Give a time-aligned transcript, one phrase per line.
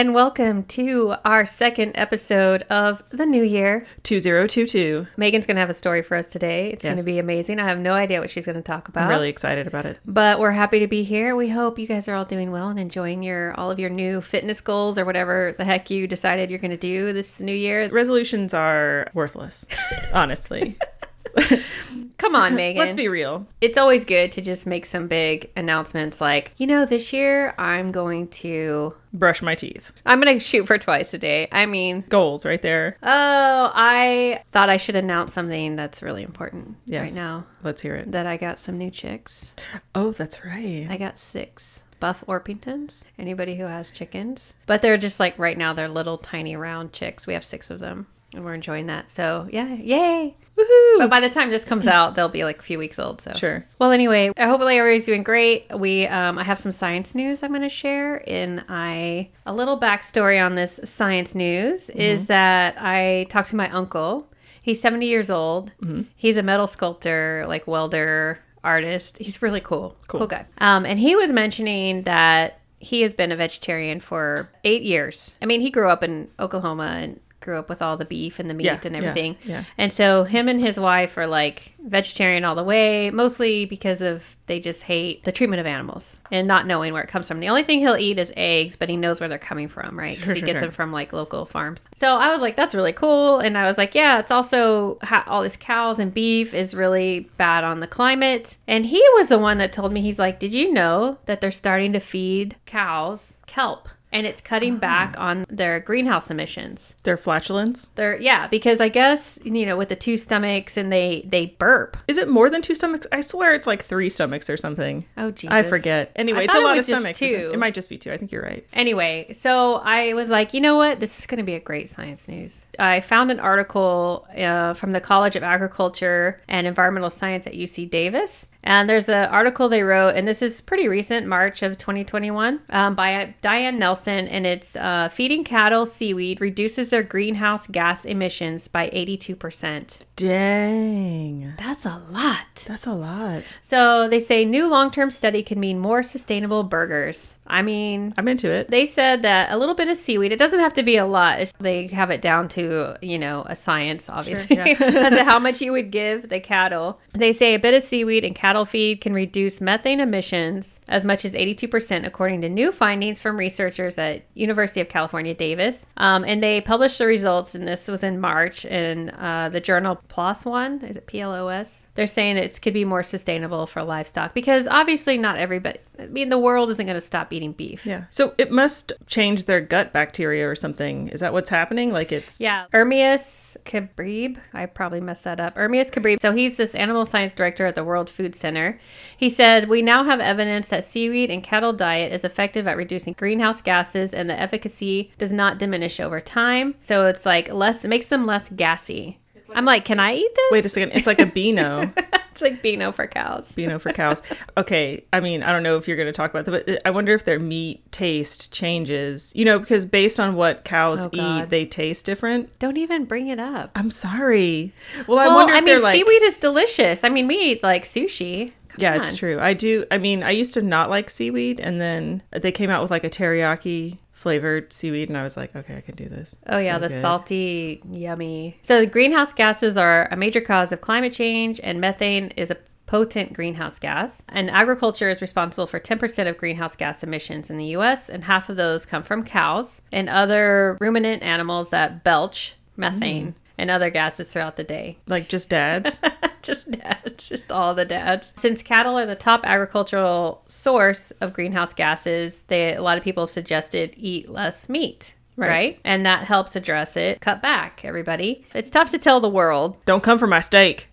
[0.00, 3.84] And welcome to our second episode of the new year.
[4.02, 5.06] 2022.
[5.18, 6.70] Megan's going to have a story for us today.
[6.70, 7.60] It's going to be amazing.
[7.60, 9.02] I have no idea what she's going to talk about.
[9.02, 9.98] I'm really excited about it.
[10.06, 11.36] But we're happy to be here.
[11.36, 14.22] We hope you guys are all doing well and enjoying your all of your new
[14.22, 17.86] fitness goals or whatever the heck you decided you're going to do this new year.
[17.90, 19.66] Resolutions are worthless,
[20.14, 20.78] honestly.
[22.18, 22.78] Come on, Megan.
[22.78, 23.46] Let's be real.
[23.60, 27.92] It's always good to just make some big announcements like, you know, this year I'm
[27.92, 29.90] going to Brush my teeth.
[30.06, 31.48] I'm going to shoot for twice a day.
[31.50, 32.96] I mean, Goals right there.
[33.02, 37.10] oh, I thought I should announce something that's really important Yes.
[37.10, 38.12] right now Let's hear it.
[38.12, 39.52] that I got some new chicks.
[39.94, 40.86] Oh, that's right.
[40.88, 43.00] I got six buff Orpingtons.
[43.18, 47.26] Anybody who has chickens, but they're just like right now they're little tiny round chicks.
[47.26, 49.10] We have six of them, and we're enjoying that.
[49.10, 50.36] So yeah, yay!
[50.60, 50.98] Woohoo!
[50.98, 53.20] But by the time this comes out, they'll be like a few weeks old.
[53.20, 53.64] So Sure.
[53.78, 55.66] Well, anyway, I hope everybody's doing great.
[55.76, 58.22] We um, I have some science news I'm going to share.
[58.28, 62.00] And I a little backstory on this science news Mm-hmm.
[62.00, 64.28] is that I talked to my uncle.
[64.62, 65.72] He's 70 years old.
[65.82, 66.02] Mm-hmm.
[66.16, 69.16] He's a metal sculptor, like welder artist.
[69.18, 69.96] He's really cool.
[70.08, 70.20] Cool.
[70.20, 70.44] Cool guy.
[70.58, 75.34] Um, and he was mentioning that he has been a vegetarian for eight years.
[75.40, 78.48] I mean, he grew up in Oklahoma and grew up with all the beef and
[78.50, 79.36] the meat Yeah, and everything.
[79.44, 79.64] yeah.
[79.78, 84.36] And so him and his wife are like vegetarian all the way, mostly because of
[84.46, 87.40] they just hate the treatment of animals and not knowing where it comes from.
[87.40, 90.18] The only thing he'll eat is eggs, but he knows where they're coming from, right?
[90.18, 90.68] Sure, he sure, gets sure.
[90.68, 91.80] them from like local farms.
[91.94, 93.38] So I was like, that's really cool.
[93.38, 97.30] And I was like, yeah, it's also ha- all this cows and beef is really
[97.36, 98.56] bad on the climate.
[98.66, 101.50] And he was the one that told me, he's like, did you know that they're
[101.50, 103.88] starting to feed cows kelp?
[104.12, 106.94] And it's cutting back on their greenhouse emissions.
[107.04, 107.88] Their flatulence.
[107.88, 111.96] They're yeah, because I guess you know with the two stomachs and they they burp.
[112.08, 113.06] Is it more than two stomachs?
[113.12, 115.04] I swear it's like three stomachs or something.
[115.16, 116.12] Oh Jesus, I forget.
[116.16, 117.22] Anyway, I it's a thought it lot of stomachs.
[117.22, 117.28] it?
[117.36, 117.50] two.
[117.52, 118.10] It might just be two.
[118.12, 118.66] I think you're right.
[118.72, 120.98] Anyway, so I was like, you know what?
[121.00, 122.64] This is going to be a great science news.
[122.78, 127.90] I found an article uh, from the College of Agriculture and Environmental Science at UC
[127.90, 128.46] Davis.
[128.62, 132.94] And there's an article they wrote, and this is pretty recent, March of 2021, um,
[132.94, 138.90] by Diane Nelson, and it's uh, feeding cattle seaweed reduces their greenhouse gas emissions by
[138.90, 140.04] 82%.
[140.20, 141.54] Dang.
[141.56, 142.64] That's a lot.
[142.66, 143.42] That's a lot.
[143.62, 147.34] So they say new long term study can mean more sustainable burgers.
[147.50, 148.70] I mean, I'm into it.
[148.70, 151.52] they said that a little bit of seaweed, it doesn't have to be a lot.
[151.58, 154.76] They have it down to, you know, a science, obviously, yeah.
[154.80, 157.00] as to how much you would give the cattle.
[157.12, 161.24] They say a bit of seaweed in cattle feed can reduce methane emissions as much
[161.24, 165.84] as 82%, according to new findings from researchers at University of California, Davis.
[165.96, 169.96] Um, and they published the results, and this was in March in uh, the journal
[170.10, 170.84] PLOS One.
[170.84, 171.82] Is it PLOS?
[171.94, 176.28] They're saying it could be more sustainable for livestock because obviously not everybody, I mean,
[176.28, 177.84] the world isn't going to stop eating beef.
[177.84, 178.04] Yeah.
[178.10, 181.08] So it must change their gut bacteria or something.
[181.08, 181.92] Is that what's happening?
[181.92, 182.66] Like it's Yeah.
[182.72, 184.38] Ermias Kebreab.
[184.54, 185.54] I probably messed that up.
[185.56, 186.20] Ermias Kebreab.
[186.20, 188.78] So he's this animal science director at the World Food Center.
[189.16, 193.12] He said, We now have evidence that seaweed and cattle diet is effective at reducing
[193.14, 196.74] greenhouse gases and the efficacy does not diminish over time.
[196.82, 199.18] So it's like less, it makes them less gassy.
[199.54, 200.52] I'm like, can I eat this?
[200.52, 200.92] Wait a second.
[200.92, 201.92] It's like a Beano.
[201.96, 203.52] it's like Beano for cows.
[203.52, 204.22] Beano for cows.
[204.56, 206.78] Okay, I mean, I don't know if you're going to talk about that, but uh,
[206.84, 209.32] I wonder if their meat taste changes.
[209.34, 212.56] You know, because based on what cows Oh, eat, they taste different.
[212.58, 213.70] Don't even bring it up.
[213.74, 214.72] I'm sorry.
[215.06, 215.94] Well, I well, wonder if I mean, like.
[215.94, 217.04] seaweed is delicious.
[217.04, 218.52] I mean, we eat like sushi.
[218.68, 219.00] Come yeah, on.
[219.00, 219.38] it's true.
[219.40, 219.84] I do.
[219.90, 223.04] I mean, I used to not like seaweed, and then they came out with like
[223.04, 226.36] a teriyaki flavored seaweed, and I was like, okay, I can do this.
[226.46, 227.00] Oh yeah, So the good.
[227.00, 228.58] salty, yummy.
[228.60, 232.58] So the greenhouse gases are a major cause of climate change, and methane is a
[232.84, 234.22] potent greenhouse gas.
[234.28, 238.50] And agriculture is responsible for 10% of greenhouse gas emissions in the US, and half
[238.50, 243.34] of those come from cows and other ruminant animals that belch methane mm.
[243.60, 244.96] And other gases throughout the day.
[245.06, 245.98] Like just dads.
[246.42, 248.32] just dads, just all the dads.
[248.36, 253.24] Since cattle are the top agricultural source of greenhouse gases, they a lot of people
[253.24, 255.14] have suggested eat less meat.
[255.36, 255.48] Right.
[255.48, 255.80] Right.
[255.84, 257.20] And that helps address it.
[257.20, 258.44] Cut back, everybody.
[258.54, 260.88] It's tough to tell the world, don't come for my steak.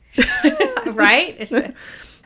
[0.88, 1.52] right?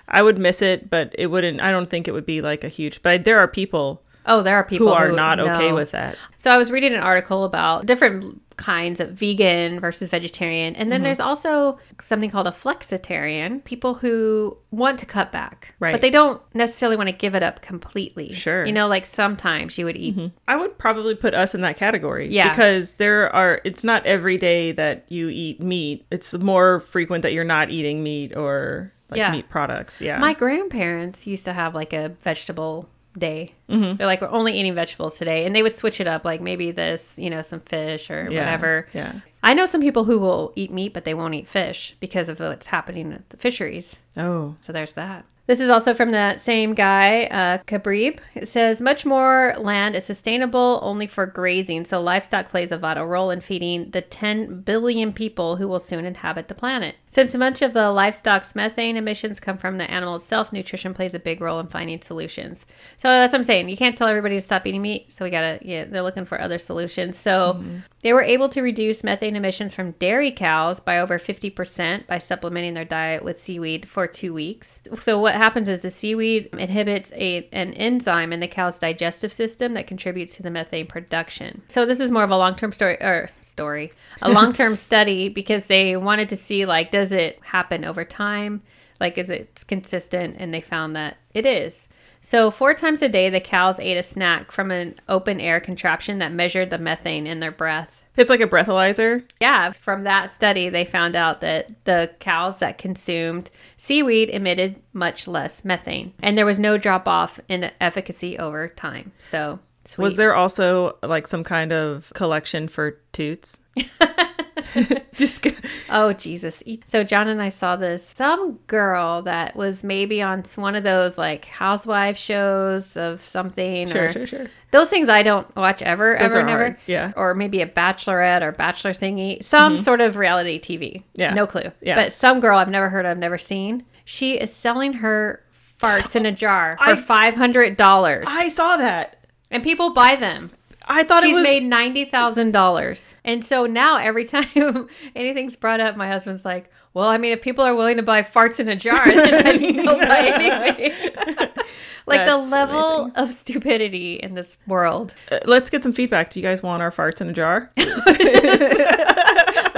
[0.08, 1.62] I would miss it, but it wouldn't.
[1.62, 3.02] I don't think it would be like a huge.
[3.02, 6.16] But there are people Oh, there are people who are not okay with that.
[6.38, 10.76] So I was reading an article about different kinds of vegan versus vegetarian.
[10.76, 11.06] And then Mm-hmm.
[11.06, 15.74] there's also something called a flexitarian, people who want to cut back.
[15.80, 15.92] Right.
[15.94, 18.34] But they don't necessarily want to give it up completely.
[18.34, 18.64] Sure.
[18.66, 22.28] You know, like sometimes you would eat I would probably put us in that category.
[22.30, 22.50] Yeah.
[22.50, 26.06] Because there are, it's not every day that you eat meat.
[26.12, 29.32] It's more frequent that you're not eating meat or like Yeah.
[29.32, 30.02] meat products.
[30.02, 30.20] Yeah.
[30.20, 33.54] My grandparents used to have like a vegetable day.
[33.70, 33.98] Mm-hmm.
[33.98, 35.46] They're like, we're only eating vegetables today.
[35.46, 38.40] And they would switch it up, like maybe this, you know, some fish or yeah.
[38.40, 38.88] whatever.
[38.94, 39.14] Yeah.
[39.44, 42.40] I know some people who will eat meat, but they won't eat fish because of
[42.40, 43.98] what's happening at the fisheries.
[44.18, 44.56] Oh.
[44.62, 45.26] So there's that.
[45.48, 48.20] This is also from that same guy, uh, Kebreab.
[48.36, 53.06] It says, much more land is sustainable only for grazing, so livestock plays a vital
[53.06, 56.96] role in feeding the 10 billion people who will soon inhabit the planet.
[57.10, 61.20] Since much of the livestock's methane emissions come from the animal itself, nutrition plays a
[61.20, 62.66] big role in finding solutions.
[62.96, 63.68] So that's what I'm saying.
[63.68, 66.40] You can't tell everybody to stop eating meat, so we gotta, yeah, they're looking for
[66.40, 67.18] other solutions.
[67.18, 67.62] So
[68.02, 72.76] they were able to reduce methane emissions from dairy cows by over 50% by supplementing
[72.76, 74.80] their diet with seaweed for two weeks.
[74.98, 79.74] So, what happens is the seaweed inhibits a, an enzyme in the cow's digestive system
[79.74, 81.62] that contributes to the methane production.
[81.68, 85.30] So, this is more of a long term story, or story, a long term study
[85.30, 88.62] because they wanted to see, like, does it happen over time?
[89.00, 90.36] Like, is it consistent?
[90.38, 91.88] And they found that it is.
[92.22, 96.20] So, four times a day, the cows ate a snack from an open air contraption
[96.20, 98.01] that measured the methane in their breath.
[98.18, 99.24] It's like a breathalyzer.
[99.40, 105.28] Yeah, from that study, they found out that the cows that consumed seaweed emitted much
[105.28, 109.14] less methane, and there was no drop off in efficacy over time.
[109.20, 110.04] So, sweet.
[110.04, 113.60] Was there also like some kind of collection for toots?
[115.16, 115.46] Just
[115.90, 116.64] Oh Jesus!
[116.86, 121.18] So John and I saw this some girl that was maybe on one of those
[121.18, 123.88] like housewife shows of something.
[123.88, 124.48] sure, or, sure, sure.
[124.72, 126.64] Those things I don't watch ever, Those ever, never.
[126.64, 127.12] hard, yeah.
[127.18, 129.44] Or maybe a bachelorette or bachelor thingy.
[129.44, 130.96] Some sort of reality TV.
[130.98, 131.22] Mm-hmm.
[131.22, 131.34] Yeah.
[131.34, 131.72] No clue.
[131.82, 131.96] Yeah.
[131.96, 133.86] But some girl I've never heard of, never seen.
[134.06, 135.44] She is selling her
[135.82, 139.26] farts in a jar for five hundred dollars, I saw that.
[139.50, 140.52] and people buy them.
[140.88, 144.88] I thought She's it was She's made ninety thousand dollars, and so now every time
[145.16, 148.22] anything's brought up, my husband's like, "Well, I mean, if people are willing to buy
[148.22, 150.94] farts in a jar, then I mean, they'll buy anyway."
[152.08, 153.24] like the level amazing.
[153.24, 155.14] of stupidity in this world.
[155.32, 156.32] Uh, let's get some feedback.
[156.32, 157.72] Do you guys want our farts in a jar?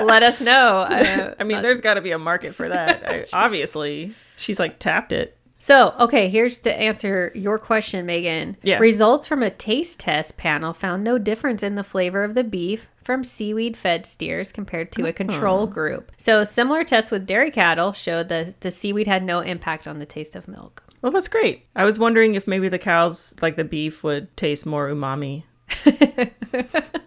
[0.03, 0.79] Let us know.
[0.79, 3.03] Uh, I mean, there's got to be a market for that.
[3.05, 5.37] I, obviously, she's like tapped it.
[5.63, 8.57] So, okay, here's to answer your question, Megan.
[8.63, 8.81] Yes.
[8.81, 12.89] Results from a taste test panel found no difference in the flavor of the beef
[13.01, 15.13] from seaweed fed steers compared to a uh-huh.
[15.13, 16.11] control group.
[16.17, 20.05] So, similar tests with dairy cattle showed that the seaweed had no impact on the
[20.05, 20.83] taste of milk.
[21.01, 21.65] Well, that's great.
[21.77, 25.43] I was wondering if maybe the cows, like the beef, would taste more umami.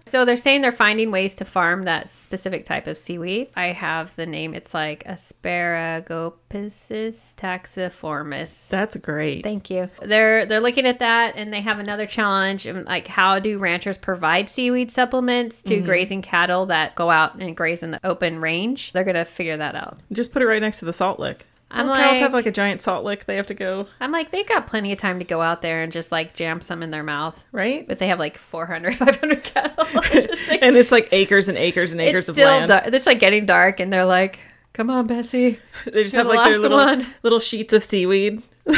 [0.09, 3.49] So, they're saying they're finding ways to farm that specific type of seaweed.
[3.57, 8.69] I have the name, it's like Asparagopsis taxiformis.
[8.69, 9.43] That's great.
[9.43, 9.91] Thank you.
[10.01, 12.67] They're they're looking at that, and they have another challenge.
[12.67, 17.57] um, Like, how do ranchers provide seaweed supplements to grazing cattle that go out and
[17.57, 18.93] graze in the open range?
[18.93, 19.99] They're gonna figure that out.
[20.13, 21.47] Just put it right next to the salt lick.
[21.71, 24.13] I'm Don't cows like- have like a giant salt lick they have to go, I'm
[24.13, 26.81] like, they've got plenty of time to go out there and just like jam some
[26.83, 27.45] in their mouth.
[27.51, 27.87] right?
[27.87, 29.85] But they have like 400, 500 cattle.
[30.13, 32.69] It's like- and it's like acres and acres and acres it's of still land.
[32.69, 32.85] dark.
[32.87, 34.39] It's like getting dark, and they're like,
[34.75, 37.07] "Come on, Bessie." They just You're have the like their little one.
[37.25, 38.43] little sheets of seaweed.
[38.65, 38.75] they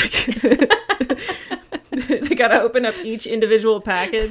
[2.35, 4.31] gotta open up each individual package.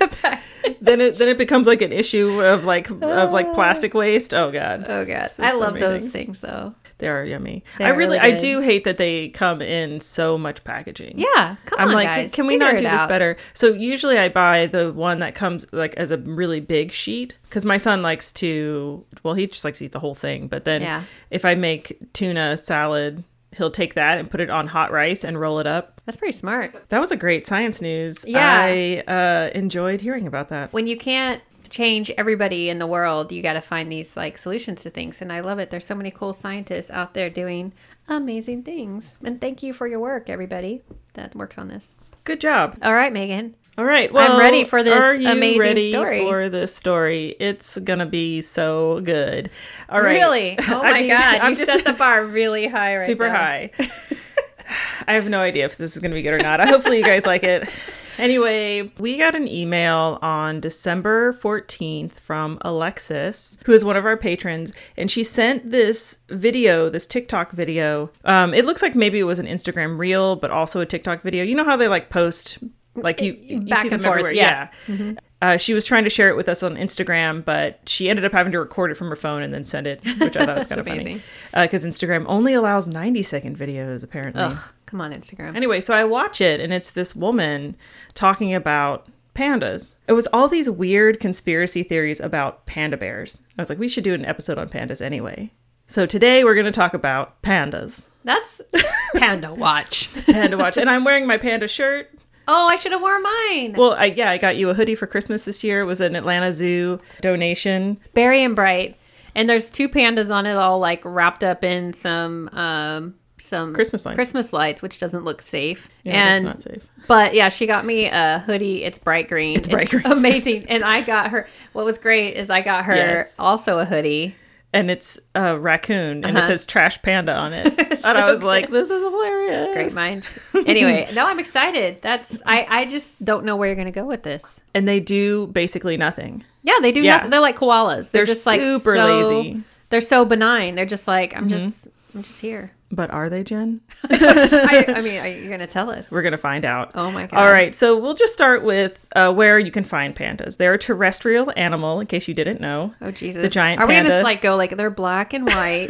[0.81, 3.53] then it then it becomes like an issue of like of like ah.
[3.53, 4.33] plastic waste.
[4.33, 6.73] Oh god, Oh god, I so love many those things though.
[6.99, 7.63] They are yummy.
[7.77, 11.15] They I are really, really I do hate that they come in so much packaging.
[11.17, 12.31] Yeah, come I'm on, like, guys.
[12.33, 13.09] can we not do this out.
[13.09, 13.37] better?
[13.53, 17.65] So usually I buy the one that comes like as a really big sheet because
[17.65, 19.05] my son likes to.
[19.23, 20.47] Well, he just likes to eat the whole thing.
[20.47, 21.03] But then Yeah.
[21.29, 23.23] if I make tuna salad,
[23.55, 26.01] he'll take that and put it on hot rice and roll it up.
[26.05, 26.89] That's pretty smart.
[26.89, 28.23] That was a great science news.
[28.27, 28.39] Yeah.
[28.61, 30.71] I uh, enjoyed hearing about that.
[30.73, 34.83] when you can't change everybody in the world, you got to find these like solutions
[34.83, 35.21] to things.
[35.21, 35.69] And I love it.
[35.69, 37.73] There's so many cool scientists out there doing
[38.07, 39.17] amazing things.
[39.23, 40.81] And thank you for your work, everybody
[41.13, 41.95] that works on this.
[42.23, 42.77] Good job.
[42.81, 43.55] All right, Megan.
[43.77, 44.11] All right.
[44.11, 46.27] Well, I'm ready for this are you amazing ready story.
[46.27, 49.51] For this story, it's gonna be so good.
[49.87, 50.13] All right.
[50.13, 50.57] Really?
[50.67, 51.35] Oh I my mean, God.
[51.41, 53.35] I'm You just set the bar really high right super now.
[53.35, 53.71] high.
[55.07, 56.59] I have no idea if this is to be good or not.
[56.67, 57.69] Hopefully, you guys like it.
[58.17, 64.17] Anyway, we got an email on December 14th from Alexis, who is one of our
[64.17, 68.09] patrons, and she sent this video, this TikTok video.
[68.25, 71.43] Um, it looks like maybe it was an Instagram reel, but also a TikTok video.
[71.43, 72.57] You know how they like post
[72.95, 74.31] Like you, you Back and forth, everywhere.
[74.31, 74.69] yeah.
[74.87, 75.13] Mm-hmm.
[75.39, 78.31] Uh, she was trying to share it with us on Instagram, but she ended up
[78.31, 80.65] having to record it from her phone and then send it, which I thought was
[80.67, 81.21] kind of funny.
[81.53, 84.41] Because Instagram only allows 90 second videos, apparently.
[84.41, 84.57] Ugh,
[84.87, 85.55] come on, Instagram.
[85.55, 87.75] Anyway, so I watch it and it's this woman
[88.15, 89.95] talking about pandas.
[90.07, 93.41] It was all these weird conspiracy theories about panda bears.
[93.57, 95.51] I was like, we should do an episode on pandas anyway.
[95.85, 98.07] So today we're going to talk about pandas.
[98.23, 98.59] That's
[99.15, 100.09] Panda Watch.
[100.25, 100.75] Panda watch.
[100.75, 102.09] and I'm wearing my panda shirt.
[102.45, 103.73] Oh, I should have worn mine.
[103.77, 105.81] Well, I, yeah, I got you a hoodie for Christmas this year.
[105.81, 107.99] It was an Atlanta Zoo donation.
[108.13, 108.97] Berry and bright.
[109.35, 114.05] And there's two pandas on it all like wrapped up in some um some Christmas
[114.05, 114.15] lights.
[114.15, 115.89] Christmas lights, which doesn't look safe.
[116.03, 116.87] Yeah, and that's not safe.
[117.07, 118.83] But yeah, she got me a hoodie.
[118.83, 119.55] It's bright green.
[119.55, 120.05] It's bright green.
[120.05, 120.65] Amazing.
[120.67, 121.47] And I got her.
[121.73, 123.35] What was great is I got her Yes.
[123.39, 124.35] also a hoodie.
[124.73, 126.47] And it's a raccoon and it Uh-huh.
[126.47, 127.67] says trash panda on it.
[127.79, 129.73] and I was like, this is hilarious.
[129.73, 130.27] Great minds.
[130.67, 132.01] Anyway, no, I'm excited.
[132.01, 132.65] That's I.
[132.69, 134.59] I just don't know where you're gonna go with this.
[134.73, 136.43] And they do basically nothing.
[136.63, 137.01] Yeah, they do.
[137.01, 137.17] Yeah.
[137.17, 137.29] Nothing.
[137.29, 138.11] They're like koalas.
[138.11, 139.49] They're, They're just like super so- lazy.
[139.51, 139.61] Mm-hmm.
[139.89, 140.75] They're so benign.
[140.75, 141.87] They're just like I'm just.
[142.13, 142.71] I'm just here.
[142.89, 143.81] But are they, Jen?
[144.09, 146.09] I, I mean, are you gonna tell us?
[146.09, 146.91] We're going to find out.
[146.95, 147.37] Oh my God.
[147.37, 147.75] All right.
[147.75, 150.57] So we'll just start with uh, where you can find pandas.
[150.57, 152.93] They're a terrestrial animal, in case you didn't know.
[153.01, 153.41] Oh Jesus!
[153.41, 155.89] The giant Are we gonna like go like they're black and white?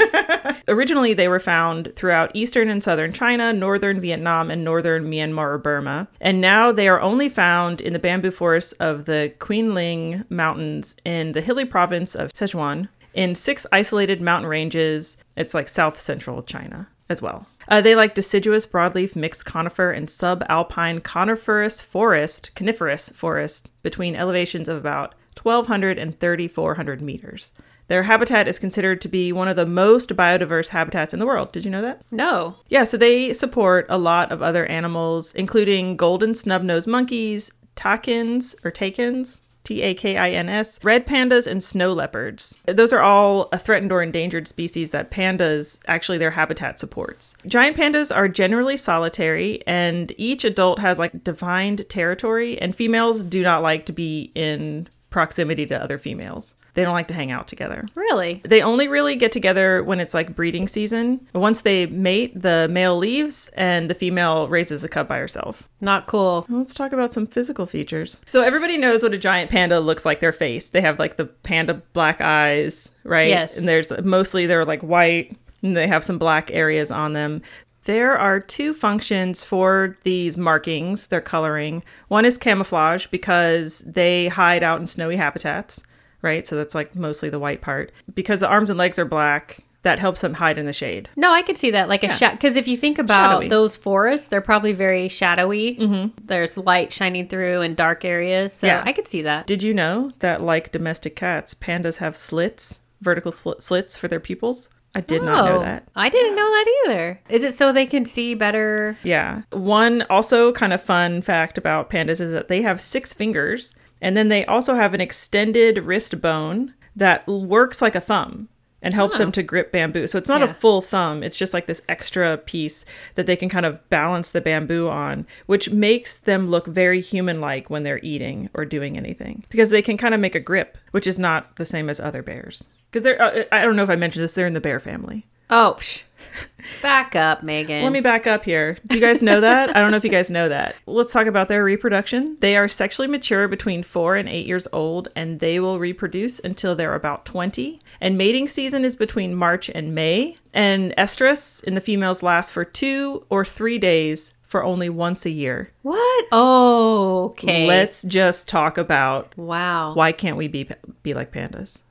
[0.68, 5.58] Originally, they were found throughout eastern and southern China, northern Vietnam, and northern Myanmar or
[5.58, 6.08] Burma.
[6.20, 11.34] And now they are only found in the bamboo forests of the Qinling Mountains in
[11.34, 15.18] the hilly province of Sichuan, in six isolated mountain ranges.
[15.36, 17.48] It's like south central China as well.
[17.68, 24.70] Uh, they like deciduous broadleaf mixed conifer and subalpine coniferous forest, coniferous forest between elevations
[24.70, 27.52] of about 1200 and 3400 meters.
[27.88, 31.52] Their habitat is considered to be one of the most biodiverse habitats in the world.
[31.52, 32.02] Did you know that?
[32.12, 32.58] no.
[32.68, 38.72] Yeah, so they support a lot of other animals, including golden snub-nosed monkeys, takins or
[38.72, 42.58] takins, T A K I N S, red pandas, and snow leopards.
[42.66, 47.36] Those are all a threatened or endangered species that pandas actually their habitat supports.
[47.46, 53.44] Giant pandas are generally solitary, and each adult has like defined territory, and females do
[53.44, 56.56] not like to be in proximity to other females.
[56.78, 57.84] They don't like to hang out together.
[57.96, 58.40] Really?
[58.46, 61.28] They only really get together when it's like breeding season.
[61.34, 65.68] Once they mate, the male leaves and the female raises a cub by herself.
[65.82, 66.46] Not cool.
[66.48, 68.22] Let's talk about some physical features.
[68.28, 70.70] So everybody knows what a giant panda looks like their face.
[70.70, 73.30] They have like the panda black eyes, right?
[73.30, 73.58] Yes.
[73.58, 77.42] And there's mostly they're like white and they have some black areas on them.
[77.86, 81.84] There are two functions for these markings, their coloring.
[82.08, 85.84] One is camouflage because they hide out in snowy habitats,
[86.22, 86.46] right?
[86.48, 87.92] So that's like mostly the white part.
[88.14, 91.08] Because the arms and legs are black, that helps them hide in the shade.
[91.16, 93.48] No, I could see that like a shot because if you think about Shadowy.
[93.48, 95.76] those forests, they're probably very shadowy.
[95.78, 96.26] Mm-hmm.
[96.26, 98.84] There's light shining through in dark areas, so Yeah.
[98.86, 99.48] I could see that.
[99.48, 104.20] Did you know that, like domestic cats, pandas have slits, vertical split slits for their
[104.20, 104.68] pupils?
[104.96, 105.88] I did not know Oh, that.
[105.96, 107.22] I didn't know that either.
[107.30, 108.98] Is it so they can see better?
[109.04, 109.44] Yeah.
[109.52, 114.16] One also kind of fun fact about pandas is that they have six fingers, and
[114.16, 118.50] then they also have an extended wrist bone that works like a thumb
[118.82, 120.06] and helps them to grip bamboo.
[120.08, 122.86] So it's not a full thumb, it's just like this extra piece
[123.16, 127.42] that they can kind of balance the bamboo on, which makes them look very human
[127.42, 130.78] like when they're eating or doing anything because they can kind of make a grip,
[130.92, 132.70] which is not the same as other bears.
[132.90, 135.26] Because they're, uh, I don't know if I mentioned this, they're in the bear family.
[135.50, 136.04] Oh, psh.
[136.82, 137.84] back up, Megan.
[137.84, 138.78] Let me back up here.
[138.86, 139.76] Do you guys know that?
[139.76, 140.76] I don't know if you guys know that.
[140.86, 142.38] Let's talk about their reproduction.
[142.42, 146.76] They are sexually mature between four and eight years old, and they will reproduce until
[146.76, 147.80] they're about 20.
[148.02, 150.38] And mating season is between March and May.
[150.54, 155.30] And estrus in the females lasts for two or three days for only once a
[155.30, 155.72] year.
[155.82, 156.26] what?
[156.32, 157.68] Oh, okay.
[157.68, 159.94] Let's just talk about Wow.
[159.94, 160.70] why can't we be
[161.04, 161.82] be like pandas?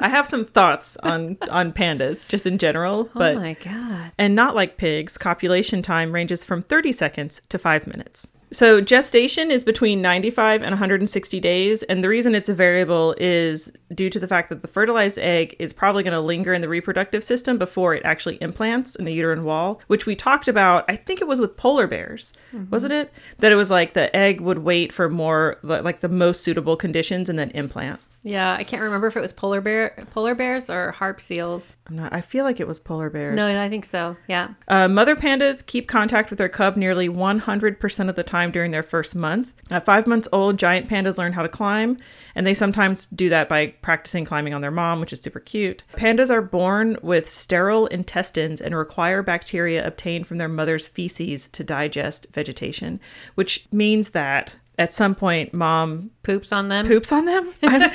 [0.00, 4.12] I have some thoughts on on pandas just in general, oh but oh my god.
[4.18, 8.30] and not like pigs, copulation time ranges from 30 seconds to 5 minutes.
[8.52, 13.72] So, gestation is between 95 and 160 days, and the reason it's a variable is
[13.94, 16.68] due to the fact that the fertilized egg is probably going to linger in the
[16.68, 20.84] reproductive system before it actually implants in the uterine wall, which we talked about.
[20.88, 22.68] I think it was with polar bears, mm-hmm.
[22.70, 23.12] wasn't it?
[23.38, 27.30] That it was like the egg would wait for more, like the most suitable conditions
[27.30, 28.00] and then implant.
[28.22, 31.76] Yeah, I can't remember if it was polar bear, polar bears or harp seals.
[31.86, 33.34] I'm not, I feel like it was polar bears.
[33.34, 34.16] No, I think so.
[34.28, 34.50] Yeah.
[34.68, 38.82] Uh, mother pandas keep contact with their cub nearly 100% of the time during their
[38.82, 39.54] first month.
[39.70, 41.96] At five months old, giant pandas learn how to climb,
[42.34, 45.82] and they sometimes do that by practicing climbing on their mom, which is super cute.
[45.96, 51.64] Pandas are born with sterile intestines and require bacteria obtained from their mother's feces to
[51.64, 53.00] digest vegetation,
[53.34, 56.86] which means that at some point, mom Poops on them.
[56.86, 57.52] poops on them.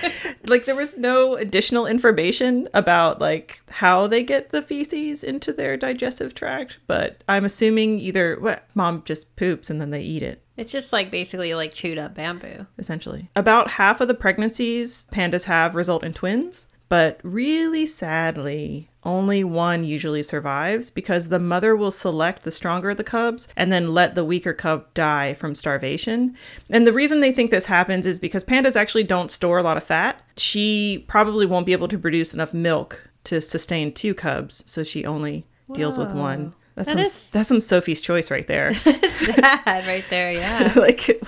[0.47, 5.75] Like there was no additional information about like how they get the feces into their
[5.75, 10.43] digestive tract, but I'm assuming either what mom just poops and then they eat it.
[10.55, 12.67] It's just like basically like chewed up bamboo.
[12.77, 19.43] Essentially, about half of the pregnancies pandas have result in twins, but really sadly, only
[19.43, 23.93] one usually survives because the mother will select the stronger of the cubs and then
[23.93, 26.35] let the weaker cub die from starvation.
[26.69, 29.77] And the reason they think this happens is because pandas actually don't store a lot
[29.77, 30.21] of fat.
[30.37, 35.05] She probably won't be able to produce enough milk to sustain two cubs, so she
[35.05, 36.53] only deals with one.
[36.75, 38.73] That's That some is- that's some Sophie's choice right there.
[38.73, 40.31] Sad right there.
[40.35, 40.73] Yeah.
[40.75, 41.21] like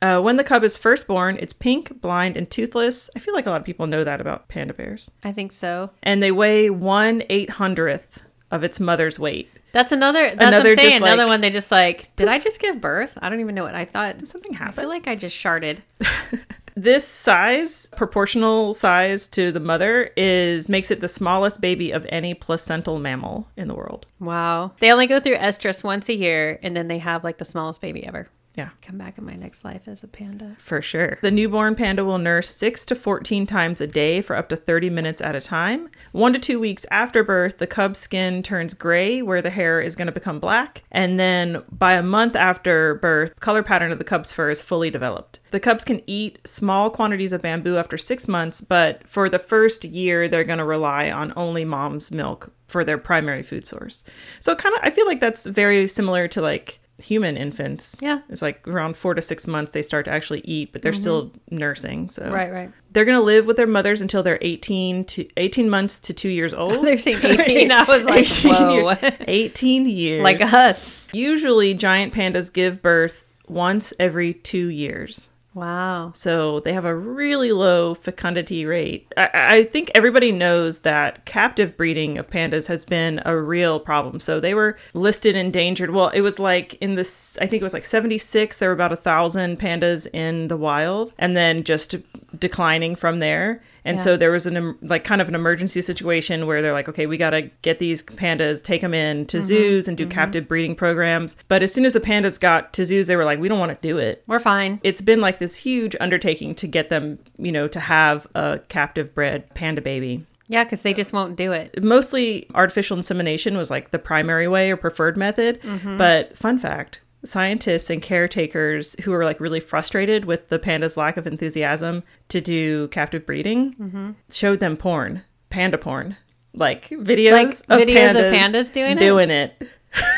[0.00, 3.10] uh, when the cub is first born, it's pink, blind, and toothless.
[3.14, 5.10] I feel like a lot of people know that about panda bears.
[5.22, 5.90] I think so.
[6.02, 9.50] And they weigh one eight hundredth of its mother's weight.
[9.72, 10.30] That's another.
[10.34, 10.90] That's Another what I'm saying.
[10.92, 11.40] just, another like- one.
[11.42, 12.16] They just like.
[12.16, 13.16] Did I just give birth?
[13.20, 14.18] I don't even know what I thought.
[14.18, 15.82] Did something I feel like I just sharted.
[16.82, 22.32] This size, proportional size to the mother, is makes it the smallest baby of any
[22.32, 24.06] placental mammal in the world.
[24.18, 24.72] Wow.
[24.78, 27.82] They only go through estrus once a year, and then they have like the smallest
[27.82, 28.30] baby ever.
[28.56, 28.70] Yeah.
[28.82, 30.56] Come back in my next life as a panda.
[30.58, 31.18] For sure.
[31.22, 34.90] The newborn panda will nurse 6 to 14 times a day for up to 30
[34.90, 35.88] minutes at a time.
[36.12, 39.94] One to two weeks after birth, the cub's skin turns gray, where the hair is
[39.94, 40.82] going to become black.
[40.90, 44.90] And then by a month after birth, color pattern of the cub's fur is fully
[44.90, 45.40] developed.
[45.52, 49.84] The cubs can eat small quantities of bamboo after six months, but for the first
[49.84, 54.04] year, they're going to rely on only mom's milk for their primary food source.
[54.38, 57.96] So, kind of, I feel like that's very similar to like human infants.
[58.00, 58.20] Yeah.
[58.28, 61.26] It's like around four to six months they start to actually eat, but they're still
[61.26, 61.56] mm-hmm.
[61.56, 62.10] nursing.
[62.10, 62.70] So Right, right.
[62.92, 66.54] they're gonna live with their mothers until they're eighteen to eighteen months to two years
[66.60, 66.86] old.
[66.86, 67.72] They're saying 18.
[67.72, 68.72] I was like, 18 whoa.
[68.72, 68.98] years.
[69.26, 70.22] Eighteen years.
[70.22, 71.00] like us.
[71.12, 75.28] usually giant pandas give birth once every two years.
[75.52, 76.12] Wow.
[76.14, 79.12] So they have a really low fecundity rate.
[79.16, 84.20] I, I think everybody knows that captive breeding of pandas has been a real problem.
[84.20, 85.90] So they were listed endangered.
[85.90, 88.92] Well, it was like in this, I think it was like 76, there were about
[88.92, 91.96] a thousand pandas in the wild and then just
[92.38, 93.60] declining from there.
[93.84, 94.04] And Yeah.
[94.04, 97.16] so there was an like kind of an emergency situation where they're like, okay, we
[97.16, 99.46] got to get these pandas, take them in to mm-hmm.
[99.46, 100.12] zoos and do mm-hmm.
[100.12, 101.36] captive breeding programs.
[101.48, 103.72] But as soon as the pandas got to zoos, they were like, we don't want
[103.72, 104.80] to do it We're fine.
[104.82, 109.14] it's been like this huge undertaking to get them, you know, to have a captive
[109.14, 110.26] bred panda baby.
[110.48, 111.80] Yeah, because they just won't do it.
[111.80, 115.62] Mostly artificial insemination was like the primary way or preferred method.
[115.62, 115.96] Mm-hmm.
[115.96, 121.16] But fun fact scientists and caretakers who were like really frustrated with the panda's lack
[121.16, 124.10] of enthusiasm to do captive breeding mm-hmm.
[124.30, 126.16] showed them porn, panda porn,
[126.54, 127.32] like videos,
[127.68, 129.00] Like of, videos pandas of pandas doing it?
[129.00, 129.62] doing it.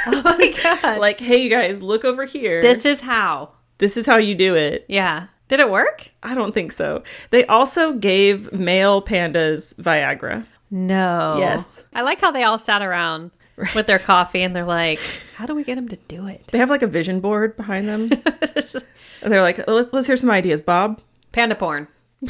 [0.06, 0.98] Oh my God.
[0.98, 2.60] like, hey, you guys, look over here.
[2.60, 3.52] this is how.
[3.78, 4.84] this is how you do it.
[4.86, 5.28] Yeah.
[5.48, 6.10] Did it work?
[6.22, 7.02] I don't think so.
[7.30, 10.44] They also gave male pandas Viagra.
[10.70, 11.36] No.
[11.38, 11.84] Yes.
[11.94, 13.30] I like how they all sat around
[13.74, 14.98] with their coffee and they're like,
[15.36, 16.46] how do we get him to do it?
[16.48, 18.10] They have like a vision board behind them.
[18.12, 18.82] And
[19.32, 21.00] they're like, let's, let's hear some ideas, Bob.
[21.32, 21.88] Panda porn.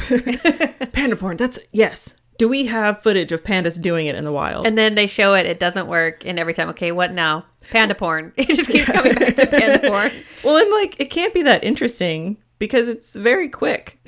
[0.91, 1.37] Panda porn.
[1.37, 2.17] That's yes.
[2.37, 4.65] Do we have footage of pandas doing it in the wild?
[4.65, 6.25] And then they show it, it doesn't work.
[6.25, 7.45] And every time, okay, what now?
[7.69, 8.33] Panda porn.
[8.37, 10.11] It just keeps coming back to panda porn.
[10.43, 13.99] well, and like it can't be that interesting because it's very quick.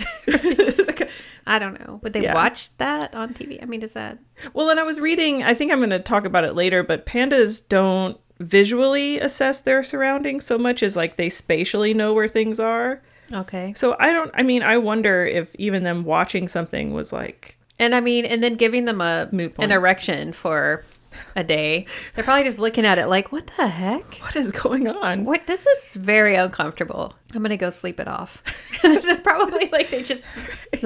[1.48, 2.00] I don't know.
[2.04, 2.34] Would they Yeah.
[2.34, 3.62] watch that on TV?
[3.62, 4.18] I mean, is that.
[4.54, 7.06] Well, and I was reading, I think I'm going to talk about it later, but
[7.06, 12.60] pandas don't visually assess their surroundings so much as like they spatially know where things
[12.60, 13.02] are.
[13.32, 13.74] Okay.
[13.76, 17.94] So I don't, I mean, I wonder if even them watching something was like, And
[17.96, 19.30] I mean, and then giving them a
[19.60, 20.84] an erection for
[21.36, 21.88] a day.
[22.14, 24.16] They're probably just looking at it like, what the heck?
[24.22, 25.26] what is going on?
[25.26, 25.48] What?
[25.48, 27.14] This is very uncomfortable.
[27.34, 28.42] I'm gonna go sleep it off.
[28.82, 30.24] this is probably like they just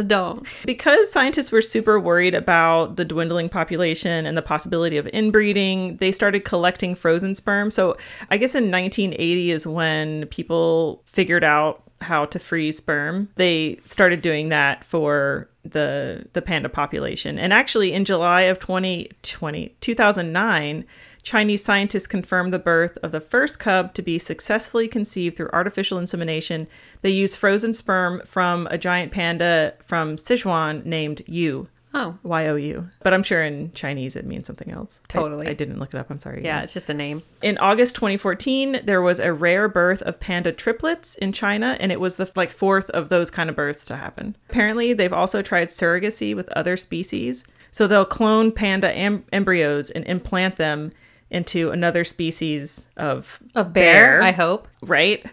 [0.08, 0.48] don't.
[0.65, 6.12] Because scientists were super worried about the dwindling population and the possibility of inbreeding, they
[6.12, 7.70] started collecting frozen sperm.
[7.70, 7.98] So
[8.32, 13.30] I guess in 1980 is when people figured out how to freeze sperm.
[13.36, 17.38] They started doing that for the the panda population.
[17.38, 20.86] And actually in July of 2020 2009,
[21.22, 25.98] Chinese scientists confirmed the birth of the first cub to be successfully conceived through artificial
[25.98, 26.67] insemination.
[27.02, 31.67] They used frozen sperm from a giant panda from Sichuan named Yu.
[31.93, 32.89] Oh, Y O U.
[33.02, 35.02] But I'm sure in Chinese it means something else.
[35.08, 35.47] Totally.
[35.47, 36.10] I, didn't look it up.
[36.12, 36.43] I'm sorry.
[36.43, 36.65] yeah, guys.
[36.65, 37.23] it's just a name.
[37.41, 41.99] In August 2014, there was a rare birth of panda triplets in China, and it
[41.99, 44.36] was the like fourth of those kind of births to happen.
[44.49, 47.45] Apparently, they've also tried surrogacy with other species.
[47.71, 50.89] So they'll clone panda em- embryos and implant them
[51.32, 54.67] into another species of Of bear, I hope.
[54.82, 55.23] right?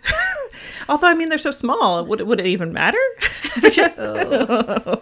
[0.88, 2.99] Although I mean they're so small, would would it even matter?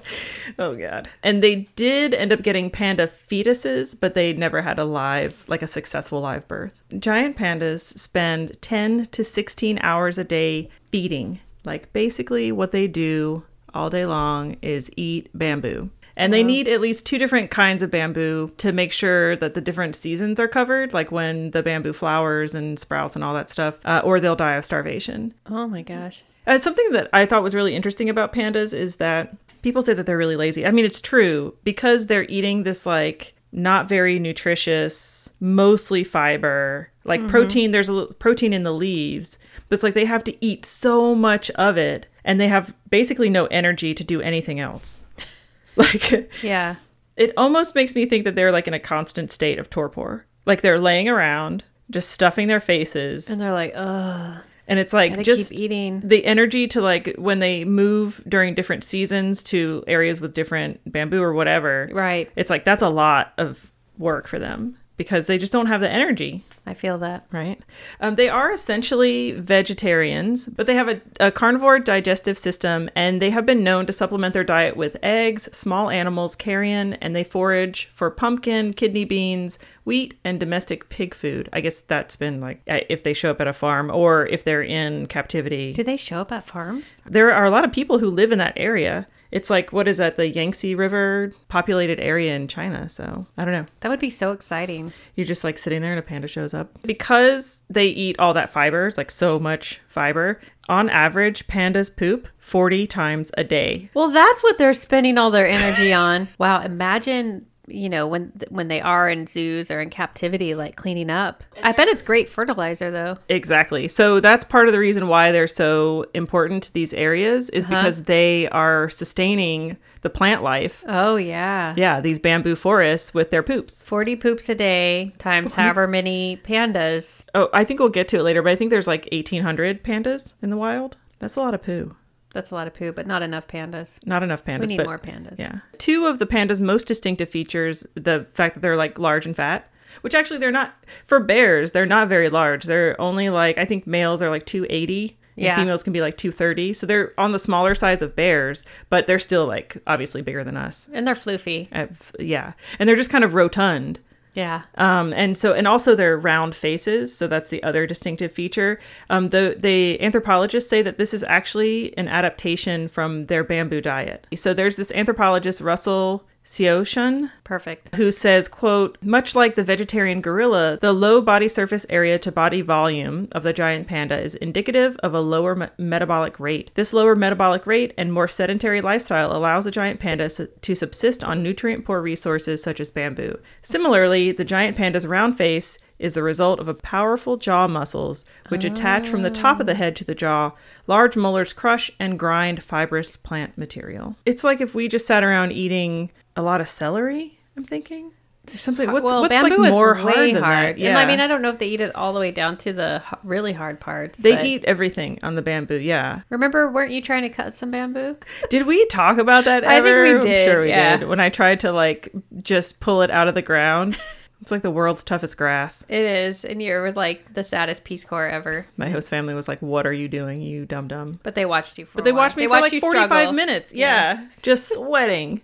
[0.59, 1.09] oh god.
[1.23, 5.63] And they did end up getting panda fetuses, but they never had a live like
[5.63, 6.83] a successful live birth.
[6.99, 11.41] Giant pandas spend 10 to 16 hours a day feeding.
[11.65, 15.91] Like basically what they do all day long is eat bamboo.
[16.17, 19.61] And they need at least two different kinds of bamboo to make sure that the
[19.61, 23.79] different seasons are covered, like when the bamboo flowers and sprouts and all that stuff,
[23.85, 25.35] uh, or they'll die of starvation.
[25.47, 26.23] Oh my gosh.
[26.47, 30.05] Uh, something that I thought was really interesting about pandas is that people say that
[30.07, 30.67] they're really lazy.
[30.67, 37.27] I mean, it's true because they're eating this like not very nutritious, mostly fiber, like
[37.29, 37.71] protein.
[37.71, 41.51] There's a protein in the leaves, but it's like they have to eat so much
[41.53, 45.07] of it, and they have basically no energy to do anything else.
[45.77, 46.77] like Yeah.
[47.17, 50.27] it almost makes me think that they're like in a constant state of torpor.
[50.47, 55.23] Like they're laying around, just stuffing their faces, And they're like, ugh, and it's like
[55.23, 56.01] just eating.
[56.01, 61.23] the energy to like when they move during different seasons to areas with different bamboo
[61.23, 61.89] or whatever.
[61.93, 62.31] Right.
[62.37, 65.91] It's like that's a lot of work for them because they just don't have the
[65.91, 67.27] energy, I feel that.
[67.33, 67.61] right?
[68.01, 73.31] Um, they are essentially vegetarians, but they have a, a carnivore digestive system and they
[73.31, 77.87] have been known to supplement their diet with eggs, small animals, carrion, and they forage
[77.87, 81.49] for pumpkin, kidney beans, wheat, and domestic pig food.
[81.53, 84.45] I guess that's been like uh, if they show up at a farm or if
[84.45, 85.73] they're in captivity.
[85.73, 87.01] Do they show up at farms?
[87.05, 89.07] There are a lot of people who live in that area.
[89.35, 92.89] It's like what is that the Yangtze River populated area in China.
[92.89, 93.67] So I don't know.
[93.81, 94.93] That would be so exciting.
[95.17, 98.51] You're just like sitting there and a panda shows up because they eat all that
[98.51, 98.87] fiber.
[98.87, 100.41] It's like so much fiber.
[100.69, 103.91] On average, pandas poop 40 times a day.
[103.93, 106.29] Well, that's what they're spending all their energy on.
[106.39, 111.11] Wow, imagine, you know, when when they are in zoos or in captivity like cleaning
[111.11, 111.45] up.
[111.63, 113.19] I bet it's great fertilizer though.
[113.29, 113.89] Exactly.
[113.89, 117.77] So that's part of the reason why they're so important to these areas is uh-huh.
[117.77, 120.85] because they are sustaining the plant life.
[120.87, 121.75] Oh yeah.
[121.77, 123.83] Yeah, these bamboo forests with their poops.
[123.83, 127.23] 40 poops a day times however many pandas.
[127.35, 130.35] Oh, I think we'll get to it later, but I think there's like 1,800 pandas
[130.43, 130.97] in the wild.
[131.19, 131.97] That's a lot of poo.
[132.35, 134.05] That's a lot of poo, but not enough pandas.
[134.05, 134.61] Not enough pandas.
[134.61, 135.39] We need but more pandas.
[135.39, 135.61] Yeah.
[135.79, 139.71] Two of the pandas' most distinctive features, the fact that they're like large and fat,
[140.03, 140.75] which actually they're not
[141.07, 142.65] for bears, they're not very large.
[142.65, 145.57] They're only like I think males are like 280 and Yeah.
[145.57, 146.75] females can be like 230.
[146.75, 150.57] So they're on the smaller size of bears, but they're still like obviously bigger than
[150.57, 150.89] us.
[150.93, 151.69] And they're floofy.
[151.73, 151.87] Uh,
[152.19, 152.53] yeah.
[152.79, 154.01] And they're just kind of rotund.
[154.35, 154.63] Yeah.
[154.75, 157.17] Um, and so, and also their round faces.
[157.17, 158.81] So that's the other distinctive feature.
[159.09, 164.27] Um, the the anthropologists say that this is actually an adaptation from their bamboo diet.
[164.35, 167.95] So there's this anthropologist Russell Ciochon Perfect.
[167.95, 172.61] who says, quote, much like the vegetarian gorilla, the low body surface area to body
[172.61, 176.71] volume of the giant panda is indicative of a lower me- metabolic rate.
[176.75, 181.25] This lower metabolic rate and more sedentary lifestyle allows the giant panda s- to subsist
[181.25, 183.39] on nutrient poor resources such as bamboo.
[183.63, 188.65] Similarly, the giant panda's round face is the result of a powerful jaw muscles which
[188.65, 190.51] attach from the top of the head to the jaw.
[190.87, 194.17] Large molars crush and grind fibrous plant material.
[194.27, 198.13] It's like if we just sat around eating a lot of celery, I'm thinking.
[198.47, 200.77] Something what's well, what's bamboo like is more way hard than hard.
[200.77, 200.79] that?
[200.79, 200.91] Yeah.
[200.91, 202.75] And I mean, I don't know if they eat it all the way down to
[202.75, 204.19] the really hard parts.
[204.19, 206.21] they eat everything on the bamboo, yeah.
[206.29, 208.19] Remember, weren't you trying to cut some bamboo?
[208.51, 210.03] Did we talk about that I think ever?
[210.03, 210.99] we I'm did, sure we yeah.
[210.99, 211.09] did.
[211.09, 213.97] When I tried to like just pull it out of the ground.
[214.43, 215.87] it's like the world's toughest grass.
[215.89, 218.67] It is, and you're like the saddest Peace Corps ever.
[218.77, 221.79] My host family was like, "What are you doing, you dum dum?" But they watched
[221.79, 221.97] you for.
[221.97, 223.33] But they watched me They for watched like 45 struggle.
[223.33, 223.73] minutes.
[223.75, 224.27] Yeah.
[224.43, 225.41] Just sweating.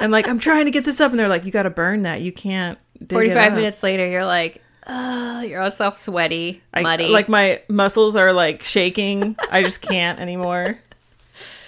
[0.00, 1.10] And like, I'm trying to get this up.
[1.10, 2.20] And they're like, you got to burn that.
[2.20, 2.78] You can't.
[3.08, 7.08] Forty-five up." minutes later, you're like, Ugh, you're all self sweaty, I, muddy.
[7.08, 9.36] Like, my muscles are like shaking.
[9.50, 10.78] I just can't anymore.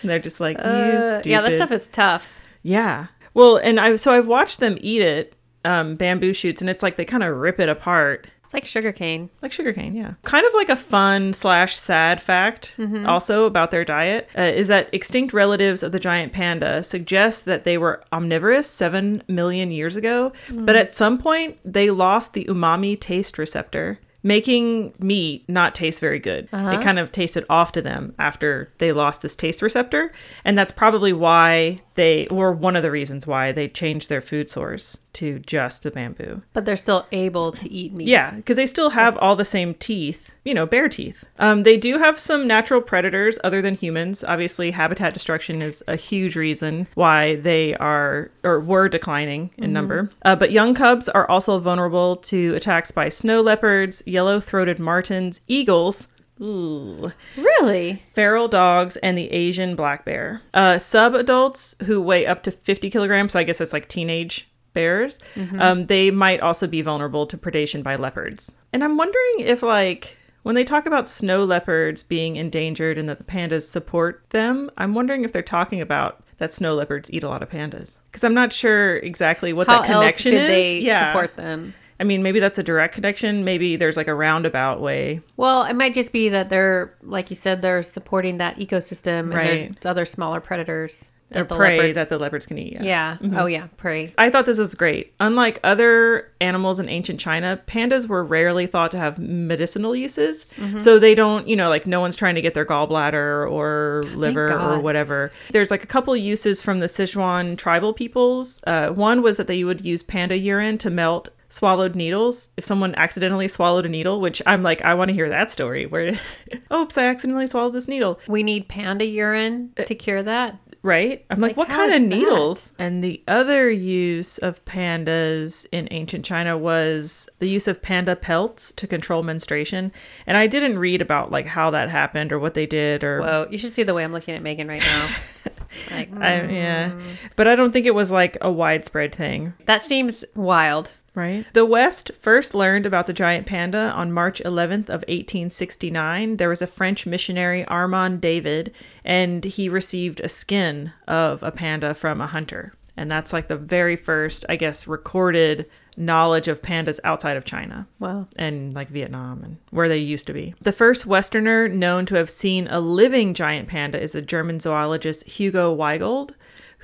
[0.02, 1.30] And they're just like, you Uh, stupid.
[1.30, 2.40] yeah, that stuff is tough.
[2.62, 3.06] Yeah.
[3.32, 6.96] Well, and I so I've watched them eat it, um, bamboo shoots, and it's like
[6.96, 8.26] they kind of rip it apart.
[8.54, 9.28] Like sugarcane.
[9.42, 10.14] like sugarcane yeah.
[10.22, 13.06] Kind of like a fun slash sad fact mm-hmm.
[13.06, 17.64] also about their diet uh, is that extinct relatives of the giant panda suggest that
[17.64, 20.64] they were omnivorous 7 million years ago mm.
[20.64, 26.18] but at some point they lost the umami taste receptor making meat not taste very
[26.18, 26.44] good.
[26.44, 26.80] It uh-huh.
[26.80, 30.12] kind of tasted off to them after they lost this taste receptor
[30.44, 34.50] and that's probably why they were one of the reasons why they changed their food
[34.50, 38.08] source to just the bamboo But they're still able to eat meat.
[38.08, 41.24] yeah, because they still have all the same teeth, you know, bear teeth.
[41.38, 44.24] Um, they do have some natural predators other than humans.
[44.24, 50.08] Obviously, habitat destruction is a huge reason why they are or were declining in number.
[50.24, 55.42] Uh, but young cubs are also vulnerable to attacks by snow leopards, yellow throated martens,
[55.46, 56.08] eagles.
[56.42, 58.02] Ooh Really?
[58.14, 60.42] feral dogs and the Asian black bear.
[60.52, 64.48] Uh, sub adults who weigh up to 50 kilograms, so I guess that's like teenage
[64.72, 65.20] bears,
[65.60, 68.60] um, they might also be vulnerable to predation by leopards.
[68.72, 73.18] And I'm wondering if, like, when they talk about snow leopards being endangered and that
[73.18, 77.28] the pandas support them, I'm wondering if they're talking about that snow leopards eat a
[77.28, 77.98] lot of pandas.
[78.06, 80.48] Because I'm not sure exactly what How that else connection could is.
[80.48, 81.10] they yeah.
[81.12, 81.74] support them?
[82.04, 83.44] I mean, maybe that's a direct connection.
[83.44, 85.22] Maybe there's like a roundabout way.
[85.38, 89.34] Well, it might just be that they're, like you said, they're supporting that ecosystem and
[89.34, 89.72] Right.
[89.80, 91.08] there's other smaller predators.
[91.34, 92.76] Or the prey leopards- that the leopards can eat.
[92.80, 93.16] Yeah.
[93.34, 93.66] Oh, yeah.
[93.78, 94.12] Prey.
[94.18, 95.14] I thought this was great.
[95.18, 100.44] Unlike other animals in ancient China, pandas were rarely thought to have medicinal uses.
[100.60, 100.78] Mm-hmm.
[100.78, 104.52] So they don't, you know, like no one's trying to get their gallbladder or liver
[104.52, 105.32] or whatever.
[105.50, 108.60] There's like a couple uses from the Sichuan tribal peoples.
[108.66, 112.94] Uh, one was that they would use panda urine to melt swallowed needles if someone
[112.96, 116.18] accidentally swallowed a needle which i'm like i want to hear that story where
[116.72, 120.58] oops i accidentally swallowed this needle We need panda urine to cure that.
[120.82, 121.24] right?
[121.30, 122.16] I'm like, Like, what kind of that?
[122.16, 122.74] needles?
[122.78, 128.70] And the other use of pandas in ancient China was the use of panda pelts
[128.72, 129.92] to control menstruation.
[130.26, 133.46] And I didn't read about like how that happened or what they did or Whoa.
[133.50, 135.08] You should see the way I'm looking at Megan right now.
[135.90, 136.90] like, I, yeah.
[136.90, 137.00] Mm.
[137.36, 139.54] But I don't think it was like a widespread thing.
[139.64, 140.92] that seems wild.
[141.14, 141.46] Right.
[141.52, 146.36] The West first learned about the giant panda on March 11th of 1869.
[146.38, 148.72] There was a French missionary, Armand David,
[149.04, 152.74] and he received a skin of a panda from a hunter.
[152.96, 157.86] And that's like the very first, I guess, recorded knowledge of pandas outside of China
[158.00, 158.26] Wow.
[158.36, 160.54] and like Vietnam and where they used to be.
[160.60, 165.24] The first Westerner known to have seen a living giant panda is the German zoologist
[165.28, 166.32] Hugo Weigold,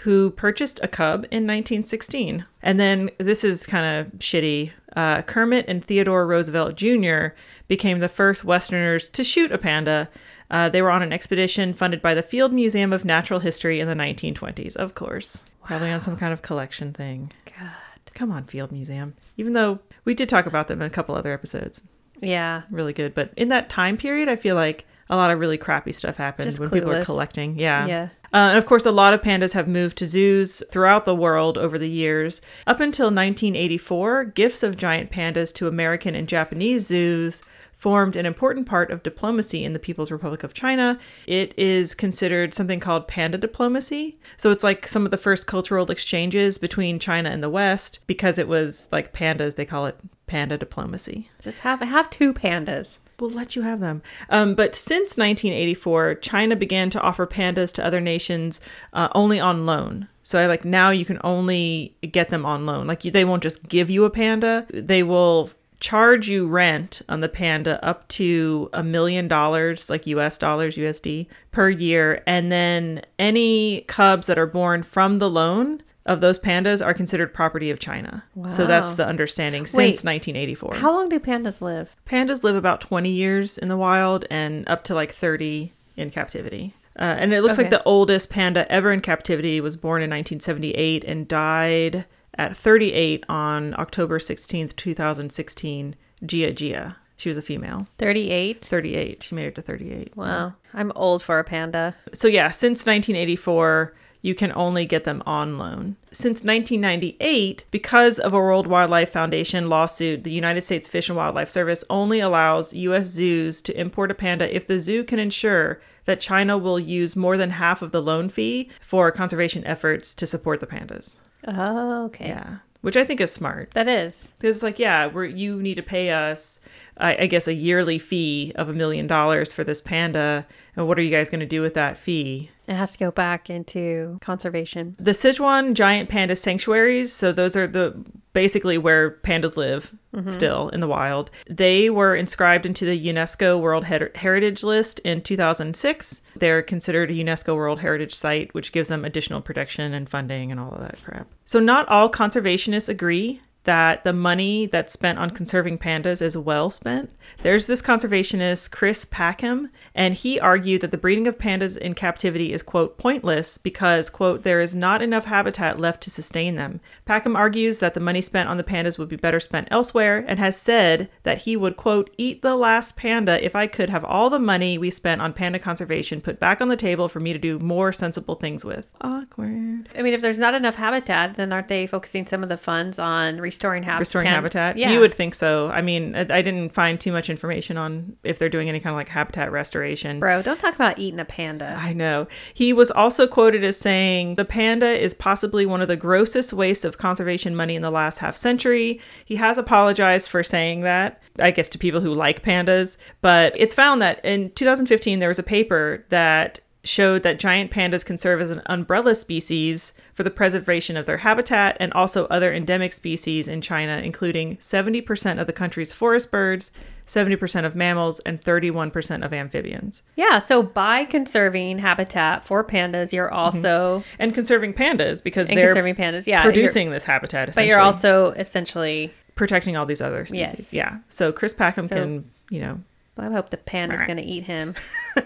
[0.01, 2.47] who purchased a cub in 1916.
[2.63, 4.73] And then this is kind of shitty.
[4.97, 7.29] Uh, Kermit and Theodore Roosevelt Jr.
[7.69, 10.09] became the first Westerners to shoot a panda.
[10.51, 13.87] Uh, they were on an expedition funded by the Field Museum of Natural History in
[13.87, 15.45] the 1920s, of course.
[15.65, 17.31] Probably on some kind of collection thing.
[17.47, 17.71] God.
[18.15, 19.15] Come on, Field Museum.
[19.37, 21.87] Even though we did talk about them in a couple other episodes.
[22.21, 22.63] Yeah.
[22.71, 23.15] Really good.
[23.15, 26.47] But in that time period, I feel like a lot of really crappy stuff happened
[26.47, 27.59] Just when people were collecting.
[27.59, 27.87] Yeah.
[27.87, 28.09] Yeah.
[28.33, 31.59] Uh, and of course, a lot of pandas have moved to zoos throughout the world
[31.59, 32.41] over the years.
[32.67, 37.43] Up until 1984, gifts of giant pandas to American and Japanese zoos
[37.81, 40.99] formed an important part of diplomacy in the People's Republic of China.
[41.27, 44.19] It is considered something called panda diplomacy.
[44.37, 48.01] So it's like some of the first cultural exchanges between China and the West.
[48.07, 51.31] Because it was like pandas, they call it panda diplomacy.
[51.41, 52.99] Just have have two pandas.
[53.21, 54.03] We'll let you have them.
[54.31, 58.61] Um, but since 1984, China began to offer pandas to other nations
[58.93, 60.09] uh, only on loan.
[60.23, 62.87] So I like now you can only get them on loan.
[62.87, 64.67] Like they won't just give you a panda.
[64.73, 70.39] They will charge you rent on the panda up to a million dollars, like US
[70.39, 72.23] dollars, USD per year.
[72.27, 77.33] And then any cubs that are born from the loan of those pandas are considered
[77.33, 78.25] property of China.
[78.49, 80.75] So that's the understanding since Wait, 1984.
[80.75, 81.95] How long do pandas live?
[82.05, 86.75] Pandas live about 20 years in the wild and up to like 30 in captivity.
[86.99, 91.05] Uh, and it looks like the oldest panda ever in captivity was born in 1978
[91.05, 95.95] and died at 38 on October 16th, 2016.
[96.25, 96.97] Jia Jia.
[97.17, 97.87] She was a female.
[97.99, 98.65] 38.
[98.65, 99.23] 38.
[99.23, 100.17] She made it to 38.
[100.17, 100.55] Wow.
[100.75, 101.95] I'm old for a panda.
[102.13, 105.97] So yeah, since 1984, you can only get them on loan.
[106.13, 111.51] Since 1998, because of a World Wildlife Foundation lawsuit, the United States Fish and Wildlife
[111.51, 116.21] Service only allows US zoos to import a panda if the zoo can ensure that
[116.21, 120.61] China will use more than half of the loan fee for conservation efforts to support
[120.61, 121.21] the pandas.
[121.47, 122.29] Oh, okay.
[122.29, 122.59] Yeah.
[122.81, 123.73] Which I think is smart.
[123.73, 124.33] That is.
[124.39, 126.61] Because it's like, yeah, we're, you need to pay us,
[127.01, 130.47] I, I guess, a yearly fee of a million dollars for this panda.
[130.77, 132.51] And what are you guys going to do with that fee?
[132.69, 134.95] It has to go back into conservation.
[134.99, 140.29] The Sichuan giant panda sanctuaries, so those are the basically where pandas live mm-hmm.
[140.29, 141.31] still in the wild.
[141.49, 146.23] They were inscribed into the UNESCO World Her- Heritage List in 2006.
[146.37, 150.61] They're considered a UNESCO World Heritage Site, which gives them additional protection and funding and
[150.61, 151.27] all of that crap.
[151.45, 156.71] So, not all conservationists agree that the money that's spent on conserving pandas is well
[156.71, 157.11] spent.
[157.43, 162.53] There's this conservationist, Chris Packham, and he argued that the breeding of pandas in captivity
[162.53, 166.81] is, quote, pointless because, quote, there is not enough habitat left to sustain them.
[167.07, 170.39] Packham argues that the money spent on the pandas would be better spent elsewhere and
[170.39, 174.31] has said that he would, quote, eat the last panda if I could have all
[174.31, 177.39] the money we spent on panda conservation put back on the table for me to
[177.39, 178.95] do more sensible things with.
[179.01, 179.89] Awkward.
[179.97, 182.99] I mean, if there's not enough habitat, then aren't they focusing some of the funds
[182.99, 184.01] on restoring habitat?
[184.01, 184.93] restoring habitat Yeah.
[184.93, 188.39] you would think so i mean I, I didn't find too much information on if
[188.39, 191.77] they're doing any kind of like habitat restoration Bro, don't talk about eating a panda.
[191.79, 192.27] I know.
[192.55, 196.85] He was also quoted as saying, The panda is possibly one of the grossest wastes
[196.85, 199.01] of conservation money in the last half century.
[199.25, 202.97] He has apologized for saying that, I guess to people who like pandas.
[203.21, 208.05] But it's found that in 2015, there was a paper that showed that giant pandas
[208.05, 212.53] can serve as an umbrella species for the preservation of their habitat and also other
[212.53, 216.73] endemic species in China, including 70% of the country's forest birds,
[217.07, 220.03] 70% of mammals, and 31% of amphibians.
[220.17, 223.37] Yeah, so by conserving habitat for pandas, you're mm-hmm.
[223.37, 226.27] also and conserving pandas because they're conserving pandas.
[226.27, 227.55] Yeah, producing this habitat.
[227.55, 229.13] but you're also essentially.
[229.35, 230.73] protecting all these other species.
[230.73, 230.73] Yes.
[230.73, 230.99] Yeah.
[231.09, 232.81] So Chris Packham So- can, you know,
[233.19, 234.75] I hope the panda's going to eat him.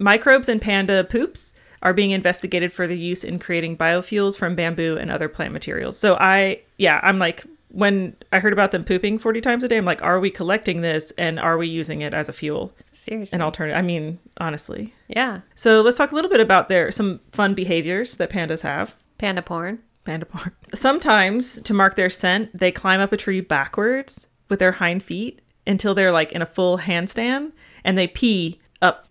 [0.00, 4.98] microbes in panda poops are being investigated for their use in creating biofuels from bamboo
[4.98, 5.96] and other plant materials.
[5.96, 7.44] So I, yeah, I'm like.
[7.72, 10.80] When I heard about them pooping 40 times a day, I'm like, are we collecting
[10.80, 12.74] this and are we using it as a fuel?
[12.90, 13.36] Seriously.
[13.36, 13.78] An alternative.
[13.78, 14.92] I mean, honestly.
[15.06, 18.96] yeah, So let's talk a little bit about their some fun behaviors that pandas have.
[19.18, 19.78] panda porn.
[20.04, 20.50] Panda porn.
[20.74, 25.40] Sometimes, to mark their scent, they climb up a tree backwards with their hind feet
[25.64, 27.52] until they're like in a full handstand
[27.84, 28.58] and they pee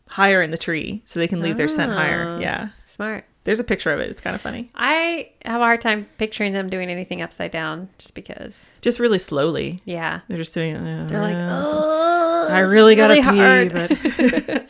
[0.10, 2.26] higher in the tree so they can leave their scent higher.
[2.28, 2.40] Ah.
[2.40, 2.70] Yeah.
[2.86, 3.26] Smart.
[3.46, 4.10] There's a picture of it.
[4.10, 4.70] It's kind of funny.
[4.76, 8.66] I have a hard time picturing them doing anything upside down just because.
[8.82, 9.82] Just really slowly.
[9.86, 10.22] Yeah.
[10.28, 11.08] They're just doing it.
[11.08, 14.68] They're like, oh, I really gotta pee, but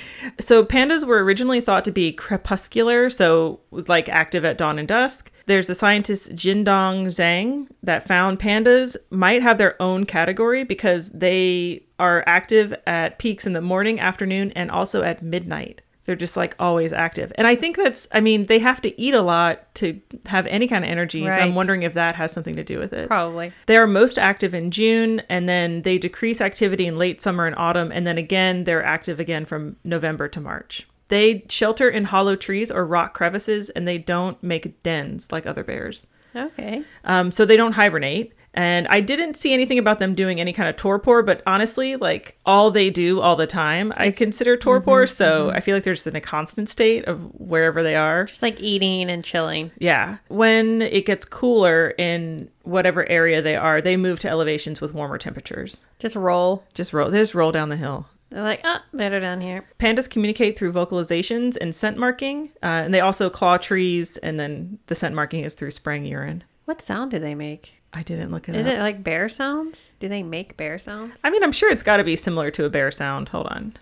[0.40, 5.30] so pandas were originally thought to be crepuscular, so like active at dawn and dusk.
[5.46, 11.84] There's the scientist Jindong Zhang that found pandas might have their own category because they
[11.98, 15.82] are active at peaks in the morning, afternoon, and also at midnight.
[16.06, 17.32] They're just like always active.
[17.36, 20.66] And I think that's, I mean, they have to eat a lot to have any
[20.66, 21.28] kind of energy.
[21.28, 23.06] So I'm wondering if that has something to do with it.
[23.06, 23.52] Probably.
[23.66, 27.54] They are most active in June, and then they decrease activity in late summer and
[27.56, 30.86] autumn, and then again, they're active again from November to March.
[31.08, 35.64] They shelter in hollow trees or rock crevices, and they don't make dens like other
[35.64, 36.06] bears.
[36.34, 36.84] Okay.
[37.04, 38.32] Um, so they don't hibernate.
[38.52, 42.36] And I didn't see anything about them doing any kind of torpor, but honestly, like
[42.44, 45.06] all they do all the time, I consider torpor.
[45.06, 48.24] so I feel like they're just in a constant state of wherever they are.
[48.24, 49.70] Just like eating and chilling.
[49.78, 50.18] Yeah.
[50.28, 55.18] When it gets cooler in whatever area they are, they move to elevations with warmer
[55.18, 55.86] temperatures.
[55.98, 56.64] Just roll.
[56.74, 58.06] Just roll, they just roll down the hill.
[58.30, 59.64] They're like, oh, better down here.
[59.80, 64.78] Pandas communicate through vocalizations and scent marking, uh, and they also claw trees, and then
[64.86, 66.44] the scent marking is through spraying urine.
[66.64, 67.79] What sound do they make?
[67.92, 68.74] I didn't look at it Is up.
[68.74, 69.90] it like bear sounds?
[69.98, 71.18] Do they make bear sounds?
[71.24, 73.30] I mean, I'm sure it's got to be similar to a bear sound.
[73.30, 73.72] Hold on.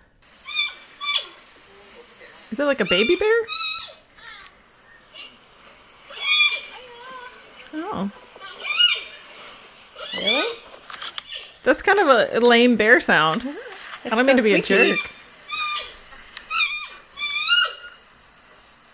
[2.51, 3.35] Is it like a baby bear?
[7.71, 8.11] Oh,
[10.17, 10.49] Really?
[11.63, 13.43] that's kind of a lame bear sound.
[14.05, 14.97] I don't mean to be a jerk.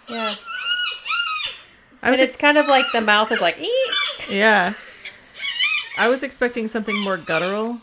[0.09, 0.35] Yeah.
[2.03, 4.29] I was And it's ex- kind of like the mouth is like, eek.
[4.29, 4.73] yeah.
[5.97, 7.77] I was expecting something more guttural,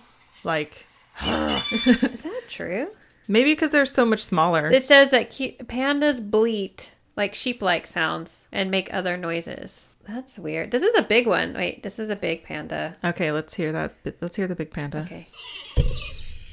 [0.44, 0.68] like
[1.22, 2.88] Is that true?
[3.28, 4.70] maybe because they're so much smaller.
[4.70, 9.86] It says that cu- pandas bleat like sheep-like sounds and make other noises.
[10.08, 10.70] That's weird.
[10.72, 11.54] This is a big one.
[11.54, 12.96] Wait, this is a big panda.
[13.04, 13.94] okay, let's hear that.
[14.20, 15.00] Let's hear the big panda.
[15.02, 15.28] Okay.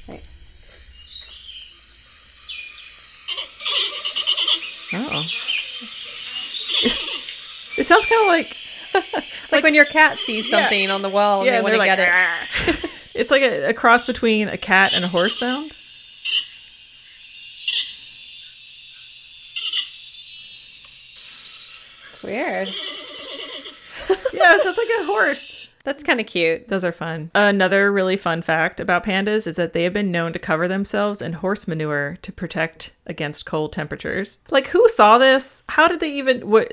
[0.08, 0.22] Wait.
[4.92, 5.20] Oh,
[6.82, 8.46] it's, it sounds kind of like
[8.94, 11.86] It's like, when your cat sees something on the wall and they want to they're
[11.86, 12.08] get it.
[12.10, 15.66] "Ah." it's like a, a cross between a cat and a horse sound.
[22.12, 22.68] It's weird.
[24.32, 25.49] Yeah, it sounds like a horse.
[25.82, 26.68] That's kind of cute.
[26.68, 27.30] Those are fun.
[27.34, 31.22] Another really fun fact about pandas is that they have been known to cover themselves
[31.22, 34.38] in horse manure to protect against cold temperatures.
[34.50, 35.62] Like, who saw this?
[35.70, 36.48] How did they even?
[36.48, 36.70] What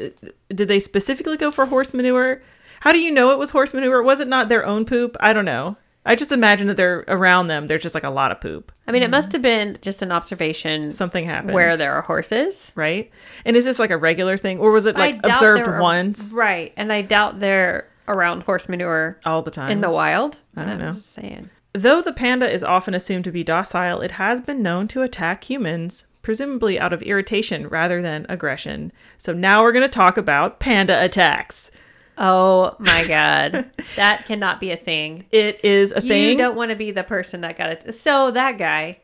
[0.50, 2.42] did they specifically go for horse manure?
[2.82, 4.04] How do you know it was horse manure?
[4.04, 5.16] Was it not their own poop?
[5.20, 5.78] I don't know.
[6.06, 7.68] I just imagine that they're around them.
[7.68, 8.72] There's just like a lot of poop.
[8.88, 11.54] I mean, it must have been just an observation Something happened.
[11.54, 12.72] where there are horses.
[12.76, 13.12] right?
[13.44, 16.72] And is this like a regular thing, or was it like observed once Right.
[16.78, 19.72] And I doubt they're around horse manure all the time?
[19.72, 20.38] in the wild.
[20.56, 20.94] I don't I'm know.
[20.94, 21.50] just saying.
[21.74, 25.44] Though the panda is often assumed to be docile, it has been known to attack
[25.44, 28.92] humans, presumably out of irritation rather than aggression.
[29.18, 31.70] So now we're going to talk about panda attacks.
[32.18, 35.26] Oh my god, that cannot be a thing.
[35.32, 36.30] It is a You thing.
[36.32, 37.94] You don't want to be the person that got it.
[37.96, 39.00] So that guy,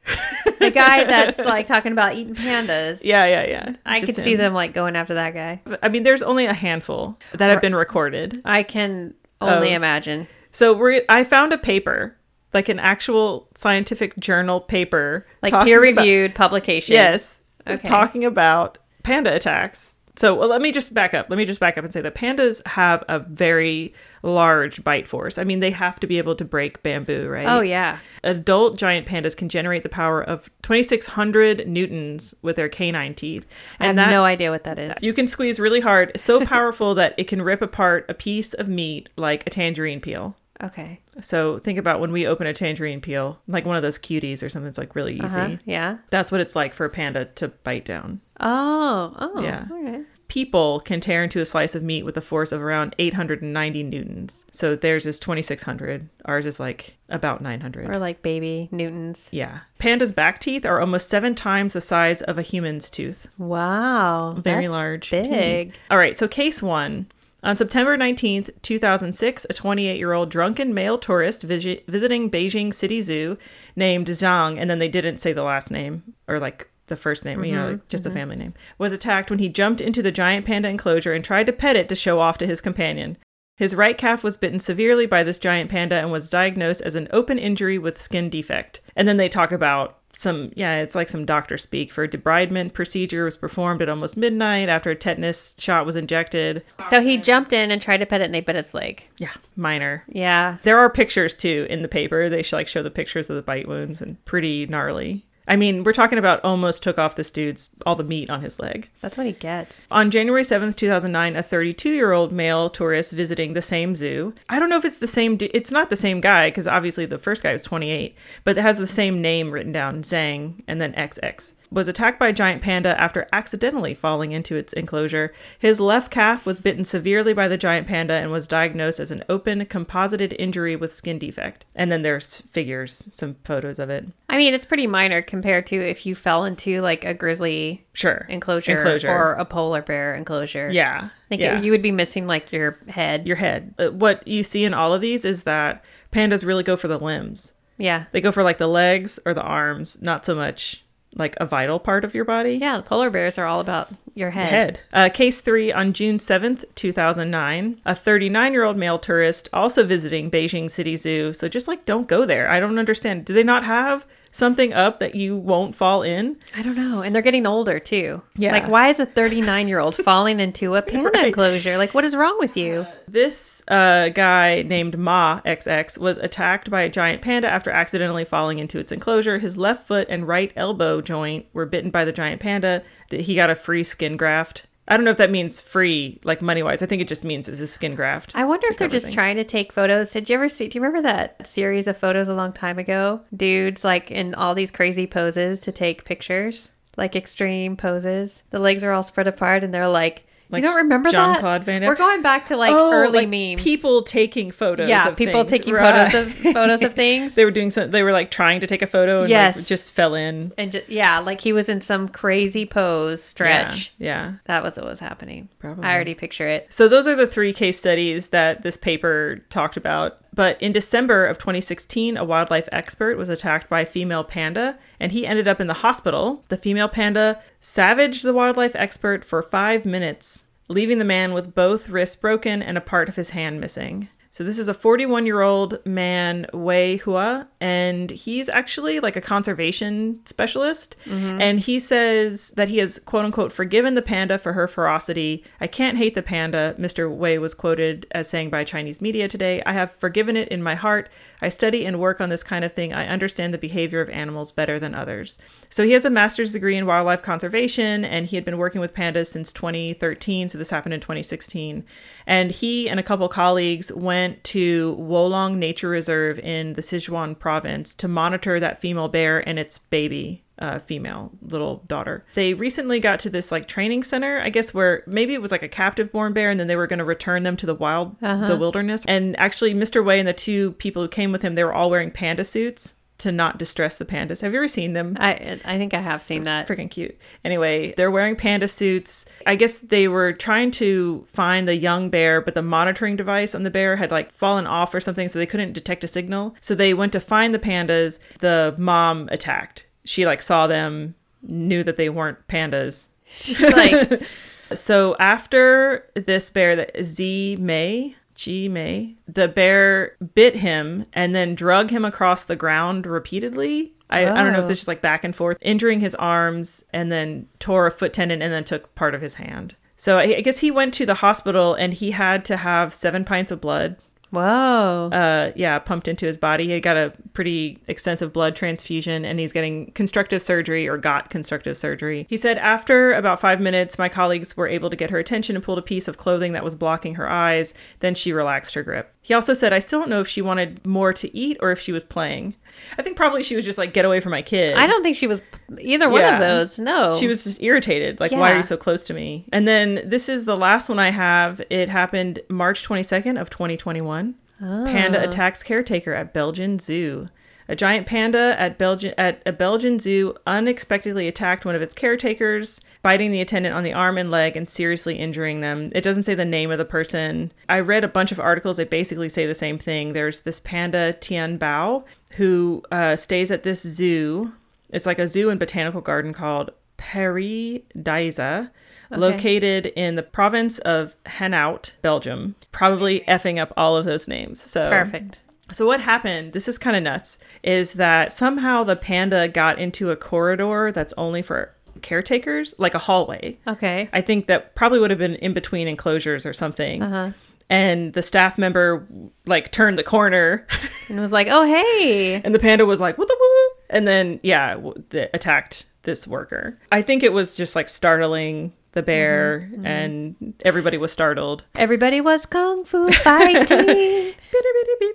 [0.59, 3.01] the guy that's like talking about eating pandas.
[3.03, 3.76] yeah, yeah, yeah.
[3.86, 5.61] I Just could see them like going after that guy.
[5.84, 8.41] I mean, there's only a handful that have been recorded.
[8.45, 10.28] I can only Of- imagine.
[10.51, 12.18] So we're I found a paper,
[12.53, 16.93] like an actual scientific journal paper, Like peer reviewed publication.
[16.93, 17.78] Yes, Okay.
[17.88, 19.92] talking about panda attacks.
[20.16, 21.30] So well, let me just back up.
[21.30, 25.38] Let me just back up and say that pandas have a very large bite force.
[25.38, 27.47] I mean, they have to be able to break bamboo, right?
[27.47, 27.97] Oh yeah.
[28.24, 33.45] Adult giant pandas can generate the power of 2,600 newtons with their canine teeth,
[33.80, 34.95] I have that no idea what that is.
[35.01, 38.68] you can squeeze really hard, so powerful that it can rip apart a piece of
[38.68, 40.36] meat like a tangerine peel.
[40.64, 41.01] Okay.
[41.22, 44.49] So think about when we open a tangerine peel, like one of those cuties or
[44.49, 45.26] something that's like really easy.
[45.26, 45.57] Uh-huh.
[45.66, 45.97] Yeah.
[46.09, 48.22] That's what it's like for a panda to bite down.
[48.39, 49.14] Oh.
[49.20, 49.41] Oh.
[49.41, 49.66] Yeah.
[49.70, 50.01] All right.
[50.30, 54.45] People can tear into a slice of meat with a force of around 890 newtons.
[54.51, 56.09] So theirs is 2600.
[56.26, 57.88] Ours is like about 900.
[57.88, 59.28] Or like baby Newtons.
[59.32, 59.59] yeah.
[59.80, 63.28] Pandas' back teeth are almost seven times the size of a human's tooth.
[63.38, 64.32] Wow.
[64.39, 65.11] Very large.
[65.11, 65.26] Big.
[65.74, 65.80] teeth.
[65.91, 66.18] All right.
[66.18, 67.07] So case one.
[67.43, 73.01] On September 19, 2006, a 28 year old drunken male tourist visi- visiting Beijing City
[73.01, 73.37] Zoo
[73.75, 77.43] named Zhang, and then they didn't say the last name or like the first name,
[77.43, 78.19] you know, mm-hmm, like just the mm-hmm.
[78.19, 81.53] family name, was attacked when he jumped into the giant panda enclosure and tried to
[81.53, 83.17] pet it to show off to his companion.
[83.57, 87.07] His right calf was bitten severely by this giant panda and was diagnosed as an
[87.11, 88.81] open injury with skin defect.
[88.95, 93.26] And then they talk about some, yeah, it's like some doctor speak for debridement procedure
[93.26, 96.64] was performed at almost midnight after a tetanus shot was injected.
[96.89, 99.07] So he jumped in and tried to pet it and they bit its leg.
[99.18, 100.03] Yeah, minor.
[100.07, 100.57] Yeah.
[100.64, 102.30] There are pictures too in the paper.
[102.30, 105.26] They should like show the pictures of the bite wounds and pretty gnarly.
[105.47, 108.59] I mean, we're talking about almost took off this dude's all the meat on his
[108.59, 108.89] leg.
[109.01, 109.81] That's what he gets.
[109.91, 114.33] On January 7th, 2009, a 32 year old male tourist visiting the same zoo.
[114.49, 117.05] I don't know if it's the same, du- it's not the same guy because obviously
[117.05, 120.79] the first guy was 28, but it has the same name written down, Zhang, and
[120.79, 121.53] then XX.
[121.74, 125.34] Was attacked by a giant panda after accidentally falling into its enclosure.
[125.57, 129.24] His left calf was bitten severely by the giant panda and was diagnosed as an
[129.28, 131.65] open composited injury with skin defect.
[131.76, 134.05] And then there's figures, some photos of it.
[134.30, 138.28] I mean, it's pretty minor compared to if you fell into like a grizzly Sure.
[138.30, 139.09] enclosure, Enclosure.
[139.09, 140.69] or a polar bear enclosure.
[140.71, 141.09] Yeah.
[141.32, 141.59] Yeah.
[141.59, 143.26] you would be missing like your head.
[143.26, 143.74] your head.
[143.80, 146.99] Uh, What you see in all of these is that pandas really go for the
[146.99, 147.53] limbs.
[147.78, 148.05] yeah.
[148.11, 150.84] They go for like the legs or the arms, not so much
[151.16, 152.55] like a vital part of your body.
[152.55, 152.78] Yeah.
[152.78, 154.49] The polar bears are all about your head.
[154.49, 154.80] Head.
[154.91, 157.82] Uh, case three on June 7th, 2009.
[157.86, 161.34] A 39 year old male tourist also visiting Beijing City Zoo.
[161.34, 162.49] So just like don't go there.
[162.49, 163.26] I don't understand.
[163.26, 166.36] Do they not have something up that you won't fall in?
[166.57, 167.01] I don't know.
[167.01, 168.21] And they're getting older too.
[168.36, 168.51] Yeah.
[168.51, 171.27] Like, why is a 39 year old falling into a panda Right.
[171.27, 171.77] enclosure?
[171.77, 172.86] Like, what is wrong with you?
[173.07, 178.59] This uh, guy named Ma XX was attacked by a giant panda after accidentally falling
[178.59, 179.38] into its enclosure.
[179.38, 182.84] His left foot and right elbow joint were bitten by the giant panda.
[183.09, 184.65] He got a free skin graft.
[184.88, 186.84] I don't know if that means free, like money wise.
[186.84, 188.34] I think it just means it's a skin graft.
[188.36, 189.15] I wonder if they're just things.
[189.15, 190.11] trying to take photos.
[190.11, 190.67] Did you ever see?
[190.67, 193.21] Do you remember that series of photos a long time ago?
[193.36, 198.43] Dudes like in all these crazy poses to take pictures, like extreme poses.
[198.49, 201.33] The legs are all spread apart, and they're like, Like you don't remember that?
[201.33, 201.89] Jean-Claude Van Damme?
[201.89, 203.61] We're going back to like Oh, early like memes.
[203.61, 204.87] People taking photos.
[204.87, 205.49] yeah, people things.
[205.51, 206.11] taking Right.
[206.11, 207.35] photos of photos of things.
[207.35, 207.91] they were doing some.
[207.91, 209.65] They were like trying to take a photo and like, Yes.
[209.65, 210.51] just fell in.
[210.57, 213.93] And yeah, like he was in some crazy pose stretch.
[213.97, 214.33] Yeah, yeah.
[214.45, 215.49] That was what was happening.
[215.59, 215.83] Probably.
[215.83, 216.67] I already picture it.
[216.73, 220.17] So those are the three case studies that this paper talked about.
[220.35, 225.11] But in December of 2016, a wildlife expert was attacked by a female panda and
[225.11, 226.45] he ended up in the hospital.
[226.47, 231.89] The female panda savaged the wildlife expert for 5 minutes, leaving the man with both
[231.89, 234.07] wrists broken and a part of his hand missing.
[234.34, 240.95] So this is a 41-year-old man, Wei Hua, and he's actually like a conservation specialist.
[241.05, 241.39] Mm-hmm.
[241.39, 245.43] And he says that he has quote unquote forgiven the panda for her ferocity.
[245.61, 247.15] I can't hate the panda, Mr.
[247.15, 249.61] Wei was quoted as saying by Chinese media today.
[249.67, 251.11] I have forgiven it in my heart.
[251.39, 252.91] I study and work on this kind of thing.
[252.91, 255.38] I understand the behavior of animals better than others.
[255.69, 258.95] So he has a master's degree in wildlife conservation and he had been working with
[258.95, 260.49] pandas since 2013.
[260.49, 261.86] So this happened in 2016.
[262.26, 267.93] And he and a couple colleagues went to Wolong Nature Reserve in the Sichuan province
[267.95, 272.24] to monitor that female bear and its baby uh, female little daughter.
[272.36, 275.63] They recently got to this like training center, I guess, where maybe it was like
[275.63, 278.15] a captive born bear, and then they were going to return them to the wild,
[278.47, 279.03] the wilderness.
[279.07, 280.05] And actually, Mr.
[280.05, 282.95] Wei and the two people who came with him, they were all wearing panda suits
[283.20, 284.41] to not distress the pandas.
[284.41, 285.16] Have you ever seen them?
[285.20, 286.68] I I think I have seen that.
[286.68, 287.18] Freaking cute.
[287.43, 289.30] Anyway, they're wearing panda suits.
[289.45, 293.64] I guess they were trying to find the young bear, but the monitoring device on
[293.64, 296.55] the bear had like fallen off or something, so they couldn't detect a signal.
[296.61, 298.20] So they went to find the pandas.
[298.39, 299.86] The mom attacked.
[300.05, 303.09] She like saw them, knew that they weren't pandas.
[303.26, 304.24] She's like,
[304.76, 311.55] So after this bear, that Z May, G May, the bear bit him and then
[311.55, 313.93] drug him across the ground repeatedly.
[314.09, 314.67] I, I don't know if Oh.
[314.67, 318.41] this is like back and forth, injuring his arms and then tore a foot tendon
[318.41, 319.75] and then took part of his hand.
[319.95, 323.23] So I, I guess he went to the hospital and he had to have seven
[323.25, 323.95] pints of blood
[324.34, 325.09] whoa.
[325.11, 326.67] uh yeah pumped into his body.
[326.67, 331.77] He got a pretty extensive blood transfusion and he's getting constructive surgery or got constructive
[331.77, 332.25] surgery.
[332.29, 335.63] He said after about five minutes my colleagues were able to get her attention and
[335.63, 337.73] pulled a piece of clothing that was blocking her eyes.
[337.99, 340.86] Then she relaxed her grip he also said i still don't know if she wanted
[340.86, 342.53] more to eat or if she was playing
[342.97, 345.15] i think probably she was just like get away from my kid I don't think
[345.15, 345.41] she was
[345.80, 346.34] either one Yeah.
[346.36, 346.78] of those.
[346.78, 347.15] No.
[347.15, 350.28] she was just irritated like why are you so close to me and then this
[350.30, 355.24] is the last one i have it happened march 22nd of 2021 panda Oh.
[355.24, 357.26] attacks caretaker at belgian zoo
[357.68, 363.32] a giant panda at at a Belgian zoo unexpectedly attacked one of its caretakers, biting
[363.32, 365.89] the attendant on the arm and leg and seriously injuring them.
[365.93, 367.51] It doesn't say the name of the person.
[367.70, 370.14] I read a bunch of articles that basically say the same thing.
[370.14, 372.03] There's this panda Tian Bao
[372.34, 374.53] who uh, stays at this zoo.
[374.89, 378.72] It's like a zoo and botanical garden called Pairi Daiza,
[379.11, 382.55] located in the province of Hainaut, Belgium.
[382.72, 384.61] Probably effing up all of those names.
[384.61, 385.39] So Perfect.
[385.72, 390.11] So what happened, this is kind of nuts, is that somehow the panda got into
[390.11, 393.57] a corridor that's only for caretakers, like a hallway.
[393.68, 394.09] Okay.
[394.11, 397.01] I think that probably would have been in between enclosures or something.
[397.01, 397.32] uh-huh.
[397.70, 399.07] And the staff member
[399.47, 400.68] like turned the corner
[401.09, 402.36] And was like, oh, hey.
[402.43, 406.28] and the panda was like, "What the woo?" And then yeah, w- the, attacked this
[406.28, 406.78] worker.
[406.91, 409.85] I think it was just like startling the bear mm-hmm, mm-hmm.
[409.85, 411.63] and everybody was startled.
[411.75, 414.33] Everybody was kung fu fighting.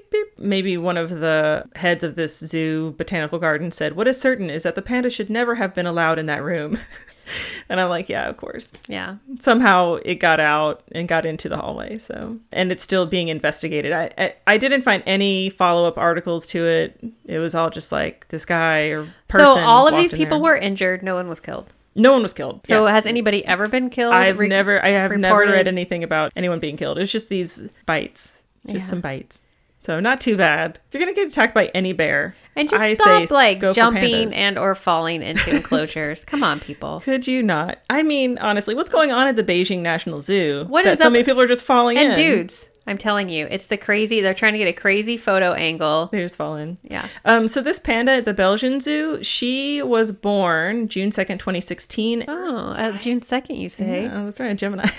[0.38, 4.64] Maybe one of the heads of this zoo botanical garden said, What is certain is
[4.64, 6.78] that the panda should never have been allowed in that room.
[7.68, 8.72] and I'm like, Yeah, of course.
[8.88, 9.16] yeah.
[9.38, 11.98] Somehow it got out and got into the hallway.
[11.98, 13.92] So, and it's still being investigated.
[13.92, 17.00] I, I, I didn't find any follow up articles to it.
[17.26, 19.46] It was all just like this guy or person.
[19.46, 21.04] So all of these people were injured.
[21.04, 21.72] No one was killed.
[21.98, 22.60] No one was killed.
[22.66, 22.92] So Yeah.
[22.92, 24.14] has anybody ever been killed?
[24.14, 26.98] I've Re- never, I have never read anything about anyone being killed.
[26.98, 28.90] It's just these bites, just Yeah.
[28.90, 29.44] some bites.
[29.80, 30.80] So not too bad.
[30.88, 33.72] If you're gonna get attacked by any bear, And just I stop say like go
[33.72, 36.24] jumping and or falling into enclosures.
[36.24, 37.00] Come on, people.
[37.04, 37.78] Could you not?
[37.88, 40.66] I mean, honestly, what's going on at the Beijing National Zoo?
[40.68, 42.16] What that is so up- many people are just falling And in?
[42.18, 44.20] dudes, I'm telling you, it's the crazy.
[44.20, 46.08] They're trying to get a crazy photo angle.
[46.10, 46.78] they just fall in.
[46.82, 47.06] Yeah.
[47.24, 52.24] Um, so this panda at the Belgian Zoo, she was born June second, twenty sixteen.
[52.26, 54.06] Oh, uh, June second, you say?
[54.12, 54.88] Oh, that's right, Gemini.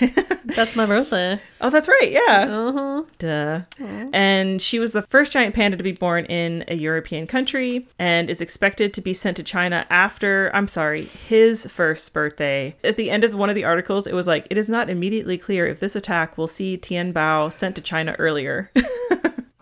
[0.56, 1.40] That's my birthday.
[1.60, 2.10] oh, that's right.
[2.10, 2.46] Yeah.
[2.50, 3.02] Uh-huh.
[3.18, 3.60] Duh.
[4.12, 8.28] And she was the first giant panda to be born in a European country and
[8.28, 12.74] is expected to be sent to China after, I'm sorry, his first birthday.
[12.82, 15.38] At the end of one of the articles, it was like, it is not immediately
[15.38, 18.70] clear if this attack will see Tian Bao sent to China earlier.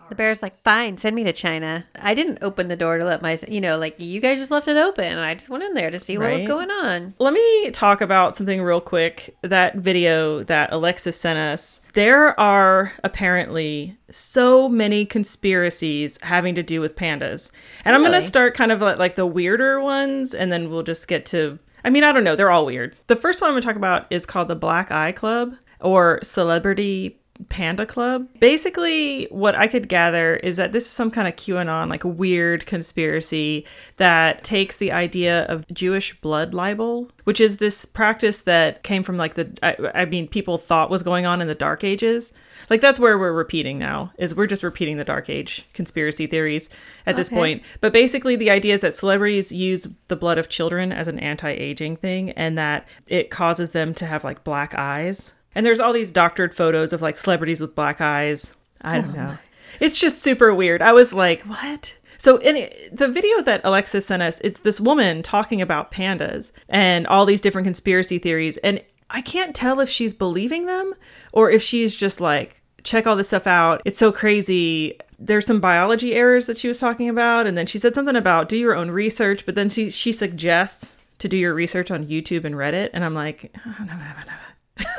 [0.09, 1.85] The bear's like, fine, send me to China.
[1.95, 4.67] I didn't open the door to let my, you know, like you guys just left
[4.67, 5.19] it open.
[5.19, 7.13] I just went in there to see what was going on.
[7.19, 9.35] Let me talk about something real quick.
[9.43, 11.81] That video that Alexis sent us.
[11.93, 17.51] There are apparently so many conspiracies having to do with pandas.
[17.85, 20.83] And I'm going to start kind of like, like the weirder ones and then we'll
[20.83, 22.97] just get to I mean, I don't know, they're all weird.
[23.07, 26.19] The first one I'm going to talk about is called the Black Eye Club or
[26.23, 28.27] Celebrity Panda Club.
[28.39, 32.65] Basically, what I could gather is that this is some kind of QAnon, like weird
[32.65, 33.65] conspiracy
[33.97, 39.17] that takes the idea of Jewish blood libel, which is this practice that came from
[39.17, 42.33] like the, I, I mean, people thought was going on in the Dark Ages.
[42.69, 46.69] Like that's where we're repeating now, is we're just repeating the Dark Age conspiracy theories
[47.05, 47.35] at this Okay.
[47.35, 47.63] point.
[47.81, 51.49] But basically, the idea is that celebrities use the blood of children as an anti
[51.49, 55.33] aging thing and that it causes them to have like black eyes.
[55.55, 58.55] And there's all these doctored photos of like celebrities with black eyes.
[58.81, 59.37] I don't oh know.
[59.79, 60.81] It's just super weird.
[60.81, 61.95] I was like, what?
[62.17, 67.07] So in the video that Alexis sent us, it's this woman talking about pandas and
[67.07, 68.57] all these different conspiracy theories.
[68.57, 70.93] And I can't tell if she's believing them
[71.31, 73.81] or if she's just like check all this stuff out.
[73.85, 74.99] It's so crazy.
[75.17, 78.49] There's some biology errors that she was talking about, and then she said something about
[78.49, 82.45] do your own research, but then she she suggests to do your research on YouTube
[82.45, 84.33] and Reddit, and I'm like, oh, no, no, no.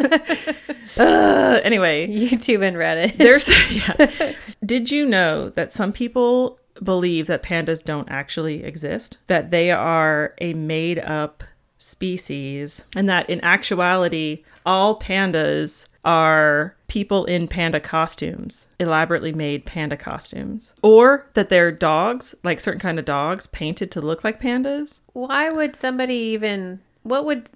[0.98, 3.16] uh, anyway, YouTube and Reddit.
[3.16, 4.34] there's yeah.
[4.64, 9.18] Did you know that some people believe that pandas don't actually exist?
[9.26, 11.44] That they are a made up
[11.78, 19.96] species and that in actuality all pandas are people in panda costumes, elaborately made panda
[19.96, 25.00] costumes, or that they're dogs, like certain kind of dogs painted to look like pandas.
[25.12, 26.80] Why would somebody even?
[27.02, 27.50] What would?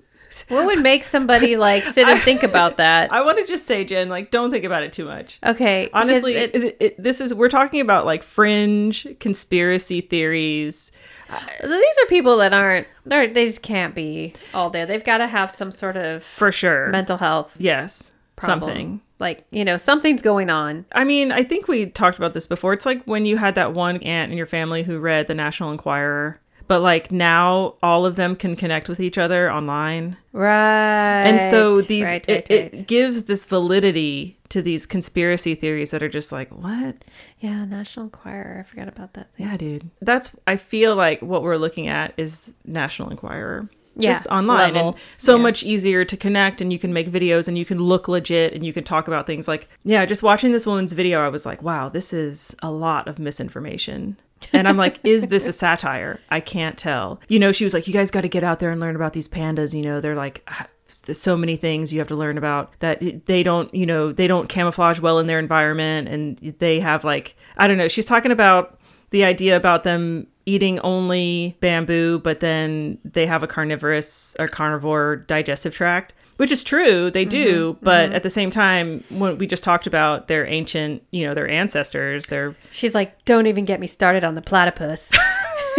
[0.48, 3.12] What would make somebody like sit and think about that?
[3.12, 5.38] I want to just say, Jen, like, don't think about it too much.
[5.44, 10.92] Okay, Honestly, it- it, it, this is we're talking about like fringe conspiracy theories.
[11.30, 12.86] Uh, these are people that aren't.
[13.06, 14.86] They're, they just can't be all there.
[14.86, 16.88] They've got to have some sort of For sure.
[16.90, 18.12] mental health yes.
[18.36, 18.60] problem.
[18.70, 19.00] Something.
[19.18, 20.84] like you know something's going on.
[20.92, 22.72] I mean, I think we talked about this before.
[22.74, 25.70] It's like when you had that one aunt in your family who read the National
[25.72, 30.16] Enquirer, but like now all of them can connect with each other online.
[30.32, 31.22] Right.
[31.24, 32.74] And so these right, it, right, right.
[32.74, 37.04] it gives this validity to these conspiracy theories that are just like, what?
[37.40, 38.64] yeah, National Enquirer.
[38.66, 39.28] I forgot about that.
[39.36, 39.90] Yeah, dude.
[40.00, 43.68] That's I feel like what we're looking at is National Enquirer.
[43.96, 44.88] Yeah, Just online level.
[44.90, 45.42] and so Yeah.
[45.42, 48.66] much easier to connect and you can make videos and you can look legit and
[48.66, 51.62] you can talk about things like yeah, just watching this woman's video I was like,
[51.62, 54.16] wow, this is a lot of misinformation.
[54.52, 56.20] And I'm like, is this a satire?
[56.30, 57.20] I can't tell.
[57.28, 59.12] You know, she was like, you guys got to get out there and learn about
[59.14, 60.66] these pandas, you know, they're like ah,
[61.04, 64.26] there's so many things you have to learn about that they don't you know they
[64.26, 68.32] don't camouflage well in their environment and they have like i don't know she's talking
[68.32, 68.78] about
[69.10, 75.16] the idea about them eating only bamboo but then they have a carnivorous or carnivore
[75.16, 77.84] digestive tract which is true they do mm-hmm.
[77.84, 78.16] but mm-hmm.
[78.16, 82.26] at the same time when we just talked about their ancient you know their ancestors
[82.26, 85.10] their She's like, don't even get me started on the platypus.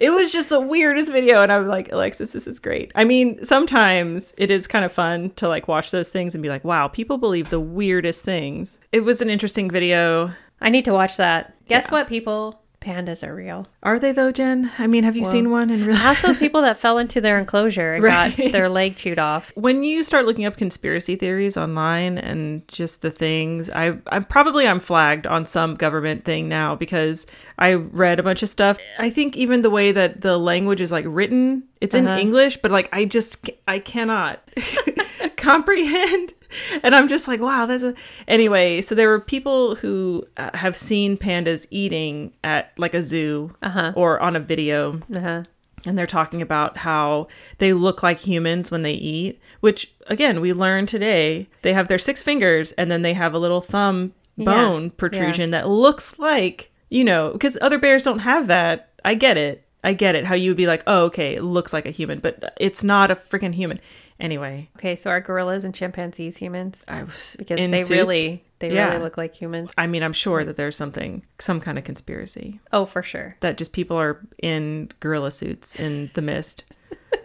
[0.00, 3.04] it was just the weirdest video and i was like alexis this is great i
[3.04, 6.64] mean sometimes it is kind of fun to like watch those things and be like
[6.64, 11.16] wow people believe the weirdest things it was an interesting video I need to watch
[11.16, 11.54] that.
[11.66, 11.92] Guess Yeah.
[11.92, 12.60] what, people?
[12.88, 13.66] Pandas are real.
[13.82, 16.62] are they though jen i mean have you seen one in real Ask those people
[16.62, 18.34] that fell into their enclosure and Right.
[18.34, 19.52] got their leg chewed off.
[19.56, 24.66] when you start looking up conspiracy theories online and just the things i i probably
[24.66, 27.26] i'm flagged on some government thing now because
[27.58, 30.90] i read a bunch of stuff i think even the way that the language is
[30.90, 32.18] like written it's in Uh-huh.
[32.18, 34.40] english but like i just i cannot
[35.36, 36.34] comprehend
[36.82, 37.94] and i'm just like wow that's a
[38.26, 43.54] anyway so there were people who uh, have seen pandas eating at like a zoo
[43.62, 43.92] Uh-huh.
[43.96, 45.42] or on a video Uh-huh.
[45.86, 50.52] and they're talking about how they look like humans when they eat which again we
[50.52, 54.44] learned today they have their six fingers and then they have a little thumb Yeah.
[54.46, 59.36] bone protrusion that looks like you know because other bears don't have that i get
[59.36, 61.90] it i get it how you would be like oh okay it looks like a
[61.90, 63.78] human but it's not a freaking human
[64.20, 66.84] anyway Okay, so are gorillas and chimpanzees humans?
[66.88, 67.90] i was Because they suits.
[67.90, 68.88] really they Yeah.
[68.90, 69.70] really look like humans.
[69.78, 73.36] i mean i'm sure that there's something some kind of conspiracy Oh, for sure.
[73.40, 76.64] that just people are in gorilla suits in the mist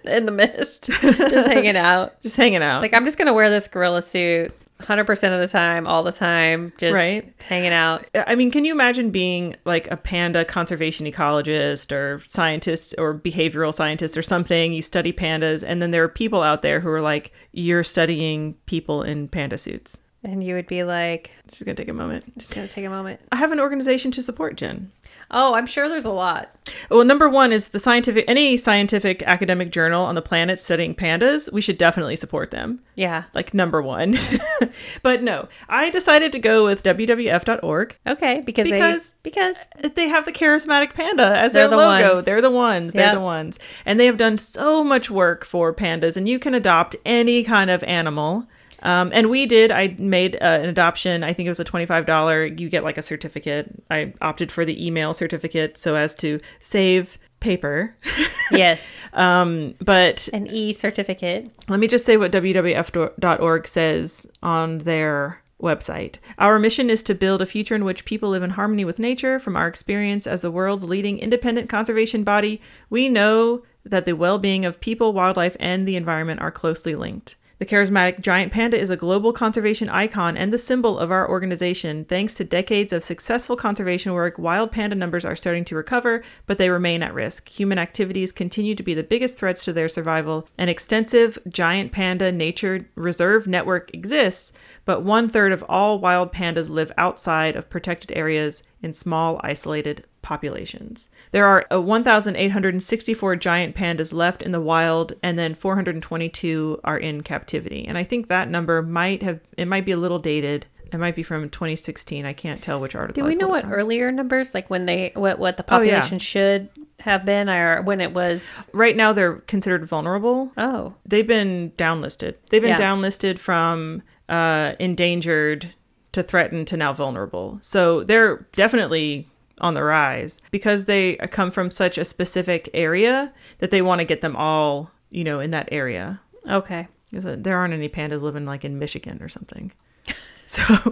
[0.06, 0.84] In the mist.
[1.02, 2.22] just hanging out.
[2.22, 5.88] just hanging out Like I'm just gonna wear this gorilla suit 100% of the time,
[5.88, 7.34] all the time, just Right.
[7.48, 8.06] hanging out.
[8.16, 13.74] I mean, can you imagine being like a panda conservation ecologist or scientist or behavioral
[13.74, 14.74] scientist or something?
[14.74, 18.56] You study pandas, and then there are people out there who are like, you're studying
[18.66, 20.00] people in panda suits.
[20.26, 22.38] And you would be like, Just gonna take a moment.
[22.38, 23.20] just gonna take a moment.
[23.32, 24.92] I have an organization to support, Jen.
[25.36, 26.56] Oh, I'm sure there's a lot.
[26.90, 31.52] Well, number one is the scientific, any scientific academic journal on the planet studying pandas,
[31.52, 32.80] we should definitely support them.
[32.96, 33.24] Yeah.
[33.34, 34.16] Like, number one.
[35.04, 37.96] but no, I decided to go with WWF.org.
[38.08, 39.58] Okay, because Because- they, because
[39.96, 42.14] they have the charismatic panda as their the logo.
[42.16, 42.26] ones.
[42.26, 42.94] They're the ones.
[42.94, 43.60] They're the ones.
[43.86, 47.70] And they have done so much work for pandas, and you can adopt any kind
[47.70, 48.48] of animal.
[48.84, 49.72] Um, and we did.
[49.72, 51.24] I made uh, an adoption.
[51.24, 52.46] I think it was a twenty-five dollar.
[52.46, 53.84] You get like a certificate.
[53.90, 57.96] I opted for the email certificate so as to save paper.
[58.52, 61.52] yes, um, but an E certificate.
[61.68, 66.18] let me just say what WWF.org says on their website.
[66.38, 69.40] Our mission is to build a future in which people live in harmony with nature.
[69.40, 74.38] From our experience as the world's leading independent conservation body, we know that the well
[74.38, 77.36] being of people, wildlife, and the environment are closely linked.
[77.60, 82.04] The charismatic giant panda is a global conservation icon and the symbol of our organization.
[82.06, 86.58] Thanks to decades of successful conservation work, wild panda numbers are starting to recover, but
[86.58, 87.50] they remain at risk.
[87.50, 90.48] Human activities continue to be the biggest threats to their survival.
[90.58, 96.70] An extensive giant panda nature reserve network exists, but one third of all wild pandas
[96.70, 101.10] live outside of protected areas in small, isolated populations.
[101.32, 107.22] There are uh, 1,864 giant pandas left in the wild, and then 422 are in
[107.22, 107.86] captivity.
[107.88, 110.66] And I think that number might have, it might be a little dated.
[110.92, 112.26] It might be from 2016.
[112.26, 113.22] I can't tell which article.
[113.24, 113.74] Do we know what from.
[113.74, 115.94] earlier numbers, like when they what what the Oh, yeah.
[115.96, 116.70] population should
[117.00, 118.68] have been, or when it was?
[118.74, 120.52] Right now, they're considered vulnerable.
[120.56, 122.36] Oh, They've been downlisted.
[122.50, 122.80] They've been Yeah.
[122.80, 125.74] downlisted from uh, endangered
[126.12, 127.58] to threatened to now vulnerable.
[127.62, 129.28] So they're definitely
[129.62, 134.06] on the rise because they come from such a specific area that they want to
[134.06, 136.20] get them all, you know, in that area.
[136.50, 136.88] okay.
[137.14, 139.72] 'Cause, uh, There aren't any pandas living like in Michigan or something.
[140.48, 140.62] So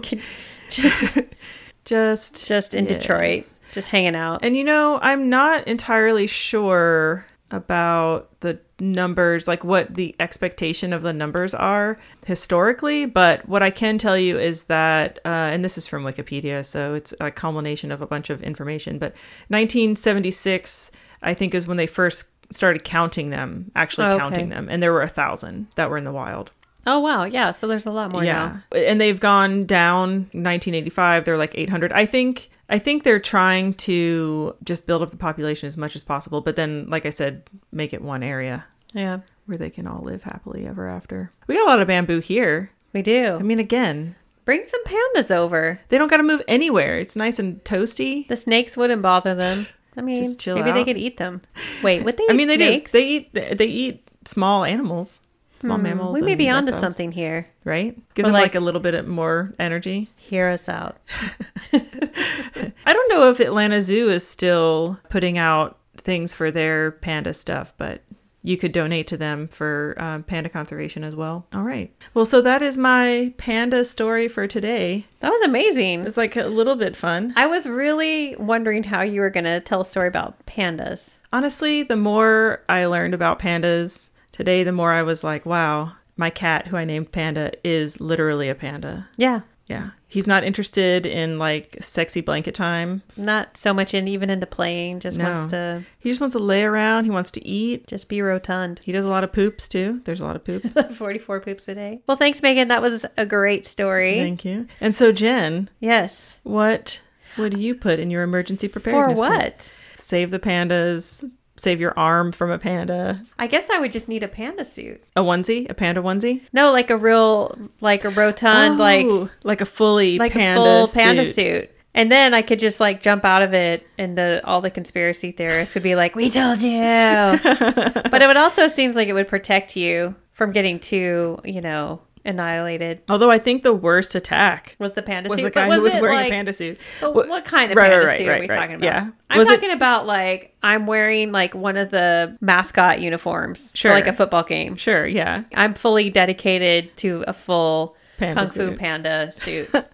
[1.84, 2.98] just Just in yes.
[3.00, 4.40] Detroit, just hanging out.
[4.44, 11.02] And you know, I'm not entirely sure about the numbers, like what the expectation of
[11.02, 15.78] the numbers are historically, but what I can tell you is that, uh, and this
[15.78, 19.14] is from Wikipedia, so it's a culmination of a bunch of information, but
[19.48, 20.90] 1976,
[21.22, 24.18] I think, is when they first started counting them, actually Oh, okay.
[24.18, 26.50] counting them, and there were a thousand that were in the wild.
[26.84, 27.52] Oh wow, yeah.
[27.52, 28.62] So there's a lot more now.
[28.74, 31.92] And they've gone down 1985 they're like 800.
[31.92, 36.02] I think I think they're trying to just build up the population as much as
[36.04, 40.00] possible, but then like I said, make it one area Yeah, where they can all
[40.02, 41.30] live happily ever after.
[41.46, 42.70] We got a lot of bamboo here.
[42.92, 43.34] we do.
[43.34, 45.80] I mean again, Bring some pandas over.
[45.88, 46.98] they don't got to move anywhere.
[46.98, 48.26] It's nice and toasty.
[48.26, 49.66] The snakes wouldn't bother them.
[49.96, 51.42] I mean, Just chill maybe they could eat them.
[51.82, 52.26] Wait, would they?
[52.28, 52.90] I mean they snakes?
[52.92, 52.98] do.
[52.98, 55.20] They eat they eat small animals,
[55.62, 56.16] small mammals.
[56.18, 57.48] Hmm, We may be onto reptiles, something here.
[57.64, 57.96] right?
[58.14, 60.08] Give Or them like, like- a little bit more energy.
[60.16, 60.98] Hear us out.
[61.72, 67.72] I don't know if Atlanta Zoo is still putting out things for their panda stuff,
[67.76, 68.02] but
[68.44, 71.46] you could donate to them for um, panda conservation as well.
[71.54, 71.92] All right.
[72.12, 75.06] Well, so that is my panda story for today.
[75.20, 76.04] That was amazing.
[76.06, 77.32] It's like a little bit fun.
[77.36, 81.16] I was really wondering how you were going to tell a story about pandas.
[81.32, 86.30] Honestly, the more I learned about pandas today, the more I was like, wow, my
[86.30, 89.08] cat, who I named Panda, is literally a panda.
[89.16, 89.90] Yeah, Yeah.
[90.08, 93.00] He's not interested in like sexy blanket time.
[93.16, 95.00] not so much in even into playing.
[95.00, 95.24] Just No.
[95.32, 97.04] wants to He just wants to lay around.
[97.04, 97.86] He wants to eat.
[97.86, 98.80] just be rotund.
[98.84, 100.02] He does a lot of poops too.
[100.04, 100.64] There's a lot of poop.
[100.94, 102.00] 44 poops a day.
[102.06, 102.68] Well, thanks, Megan.
[102.68, 104.16] That was a great story.
[104.18, 104.66] Thank you.
[104.82, 106.38] And so, Jen, yes.
[106.42, 107.00] what
[107.38, 109.18] would you put in your emergency For preparedness?
[109.18, 109.30] kit?
[109.30, 109.72] what?
[109.94, 111.24] Save the pandas.
[111.62, 113.22] Save your arm from a panda.
[113.38, 115.00] I guess I would just need a panda suit.
[115.14, 116.40] A onesie, a panda onesie.
[116.52, 120.60] No, like a real, like a rotund, oh, like Oh, like a fully like panda
[120.60, 121.34] a full panda suit.
[121.36, 121.70] suit.
[121.94, 125.30] And then I could just like jump out of it, and the all the conspiracy
[125.30, 129.28] theorists would be like, "We told you." but it would also seems like it would
[129.28, 133.02] protect you from getting too, you know, annihilated.
[133.08, 135.44] Although I think the worst attack Was the panda was suit?
[135.44, 136.78] the guy But who was wearing like- a panda suit.
[137.00, 138.56] But what kind of Right, right, panda right, suit are we right.
[138.56, 138.84] talking about?
[138.86, 139.08] Yeah.
[139.30, 143.90] I'm Was it- talking about like I'm wearing like one of the mascot uniforms Sure.
[143.90, 144.76] for like a football game.
[144.76, 145.44] Sure, yeah.
[145.54, 149.68] I'm fully dedicated to a full Panda kung fu panda suit.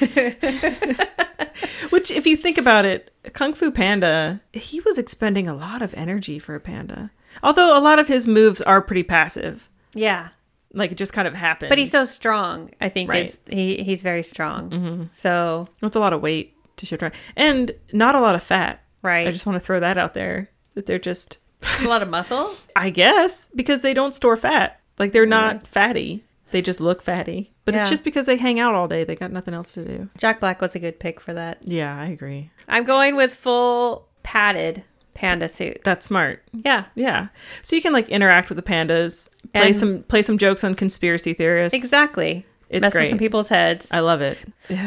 [1.90, 5.94] Which, if you think about it, Kung Fu Panda, he was expending a lot of
[5.94, 7.10] energy for a panda.
[7.42, 9.68] Although a lot of his moves are pretty passive.
[9.94, 10.28] yeah.
[10.72, 11.68] Like it just kind of happens.
[11.68, 12.70] But he's so strong.
[12.80, 13.26] I think Right.
[13.26, 14.70] is he he's very strong.
[14.70, 15.02] Mm-hmm.
[15.12, 17.14] So It's a lot of weight to shift around.
[17.36, 18.82] And not a lot of fat.
[19.02, 20.48] right, I just want to throw that out there.
[20.74, 21.36] That they're just,
[21.80, 22.54] a lot of muscle.
[22.74, 24.80] I guess, because they don't store fat.
[24.98, 26.24] Like they're not fatty.
[26.50, 27.52] They just look fatty.
[27.64, 29.04] But it's just because they hang out all day.
[29.04, 30.08] They got nothing else to do.
[30.18, 31.58] Jack Black was a good pick for that.
[31.62, 32.50] Yeah, I agree.
[32.68, 34.82] I'm going with full padded
[35.14, 35.80] panda suit.
[35.84, 36.42] That's smart.
[36.52, 37.28] Yeah, Yeah.
[37.62, 40.74] So you can like interact with the pandas, play And- some play some jokes on
[40.74, 41.74] conspiracy theorists.
[41.76, 42.46] exactly.
[42.70, 43.86] It's Mess with some people's heads.
[43.90, 44.38] I love it.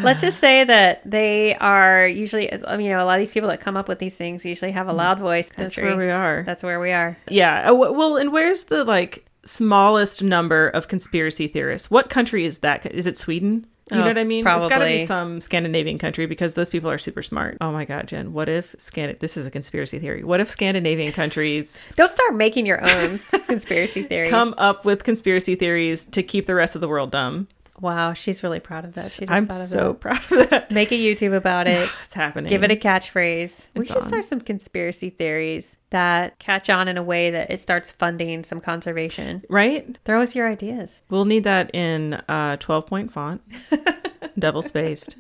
[0.02, 3.62] Let's just say that they are usually, you know, a lot of these people that
[3.62, 5.52] come up with these things usually have a loud voice.
[5.56, 6.42] That's where we are.
[6.48, 7.16] That's where we are.
[7.30, 7.70] Yeah.
[7.70, 11.92] uh, Well, and where's the like smallest number of conspiracy theorists?
[11.92, 12.88] What country is that?
[12.88, 13.68] Is it Sweden?
[13.92, 14.48] You Oh, know what I mean?
[14.48, 17.58] It's got to be some Scandinavian country because those people are super smart.
[17.62, 20.24] Oh my god, Jen, what if Scan This is a conspiracy theory.
[20.24, 24.32] What if Scandinavian countries Don't start making your own conspiracy theories.
[24.32, 27.48] come up with conspiracy theories to keep the rest of the world dumb?
[27.80, 29.12] Wow, she's really proud of that.
[29.12, 30.00] She just I'm thought of so that.
[30.00, 30.72] proud of that.
[30.72, 31.88] Make a YouTube about it.
[32.06, 32.50] It's happening.
[32.50, 33.68] Give it a catchphrase.
[33.76, 34.08] we should on.
[34.08, 38.60] start some conspiracy theories that catch on in a way that it starts funding some
[38.60, 39.44] conservation.
[39.50, 39.98] right.
[40.04, 41.02] Throw us your ideas.
[41.10, 43.42] We'll need that in uh, 12 point font,
[44.40, 45.16] double spaced,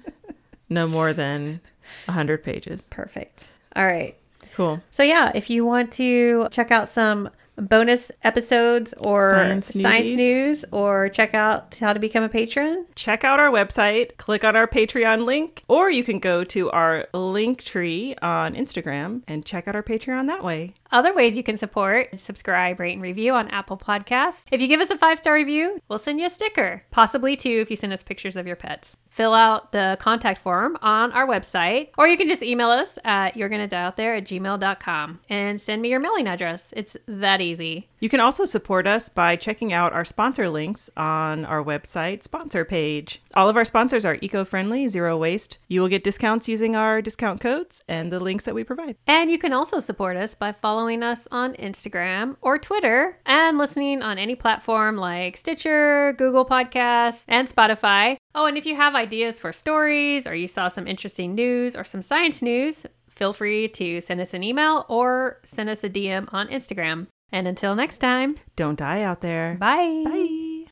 [0.69, 1.61] no more than
[2.05, 2.87] 100 pages.
[2.89, 3.47] Perfect.
[3.75, 4.17] All right.
[4.53, 4.81] Cool.
[4.91, 10.65] So yeah, if you want to check out some bonus episodes or Science science, news
[10.71, 14.67] or check out how to become a patron, Check out our website, click on our
[14.67, 19.75] Patreon link, or you can go to our link tree on Instagram and check out
[19.75, 20.73] our Patreon that way.
[20.91, 24.43] Other ways you can support, subscribe, rate, and review on Apple Podcasts.
[24.51, 27.59] If you give us a five star review, we'll send you a sticker, possibly two
[27.61, 28.97] if you send us pictures of your pets.
[29.09, 33.37] Fill out the contact form on our website, or you can just email us at
[33.37, 36.73] you're gonna die out there at gmail.com and send me your mailing address.
[36.75, 37.89] It's that easy.
[38.05, 42.63] You can also support us by checking out our sponsor links on our website sponsor
[42.63, 43.19] page.
[43.33, 45.57] All of our sponsors are eco friendly, zero waste.
[45.67, 48.95] You will get discounts using our discount codes and the links that we provide.
[49.07, 54.03] And you can also support us by following us on Instagram or Twitter and listening
[54.03, 58.17] on any platform like Stitcher, Google Podcasts, and Spotify.
[58.35, 61.83] Oh, and if you have ideas for stories or you saw some interesting news or
[61.83, 66.31] some science news, feel free to send us an email or send us a DM
[66.31, 67.07] on Instagram.
[67.31, 69.57] And until next time, Don't die out there.
[69.59, 70.03] bye.
[70.05, 70.65] Bye.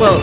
[0.00, 0.20] Well,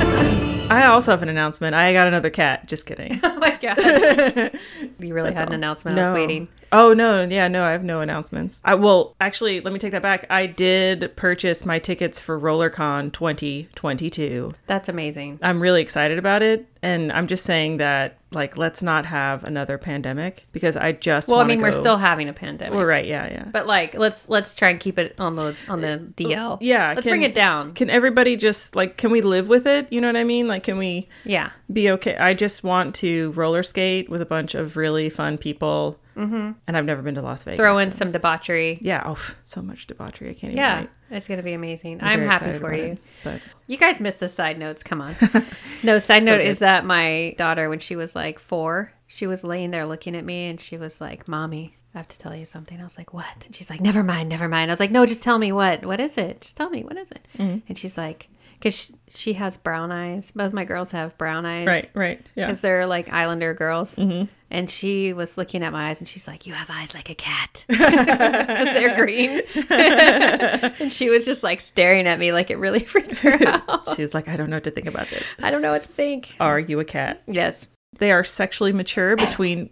[0.71, 1.75] I also have an announcement.
[1.75, 2.65] I got another cat.
[2.65, 3.19] Just kidding.
[3.35, 3.77] Oh my god.
[4.99, 5.53] you really That's had an all.
[5.55, 5.99] announcement.
[5.99, 6.47] I was waiting.
[6.77, 8.59] Oh no, yeah, no, I have no announcements.
[8.65, 10.25] I well, actually, let me take that back.
[10.29, 14.51] I did purchase my tickets for RollerCon 2022.
[14.67, 15.39] That's amazing.
[15.41, 19.77] I'm really excited about it, and I'm just saying that like let's not have another
[19.77, 22.77] pandemic because I just Well, I mean, we're still having a pandemic.
[22.77, 23.45] we're right, yeah, yeah.
[23.45, 26.57] But like, let's let's try and keep it on the on the uh, DL.
[26.59, 27.71] Yeah, let's can- bring it down.
[27.73, 29.93] Can everybody just like can we live with it?
[29.93, 30.49] You know what I mean?
[30.49, 32.17] Like can we Yeah, be okay?
[32.17, 35.99] I just want to roller skate with a bunch of really fun people.
[36.15, 36.51] Mm-hmm.
[36.67, 37.57] And I've never been to Las Vegas.
[37.59, 38.77] throw in so- some debauchery.
[38.81, 40.29] Yeah, oh, so much debauchery.
[40.29, 40.89] I can't even Yeah, write.
[41.11, 41.99] it's gonna be amazing.
[42.01, 42.83] I'm I'm, happy for you.
[42.83, 44.81] it, but You guys missed the side notes.
[44.83, 45.15] Come on.
[45.83, 46.47] no, side So note good.
[46.47, 50.23] is that my daughter, when she was like four, she was laying there looking at
[50.25, 52.79] me and she was like, Mommy, I have to tell you something.
[52.79, 53.45] I was like, What?
[53.45, 54.69] And she's like, Never mind, never mind.
[54.69, 55.85] I was like, No, just tell me what.
[55.85, 56.41] What is it?
[56.41, 57.27] Just tell me, what is it?
[57.37, 57.59] Mm-hmm.
[57.67, 60.31] And she's like, Because she, she has brown eyes.
[60.31, 61.67] Both my girls have brown eyes.
[61.67, 62.47] right, right, yeah.
[62.47, 63.95] Because they're like Islander girls.
[63.95, 64.25] Mm-hmm.
[64.51, 67.15] And she was looking at my eyes and she's like, You have eyes like a
[67.15, 67.65] cat.
[67.75, 69.41] Because they're green.
[69.69, 73.95] and she was just like staring at me like it really freaked her out.
[73.95, 75.23] She's like, I don't know what to think about this.
[75.41, 76.35] I don't know what to think.
[76.39, 77.21] Are you a cat?
[77.27, 77.67] Yes.
[77.97, 79.69] They are sexually mature between.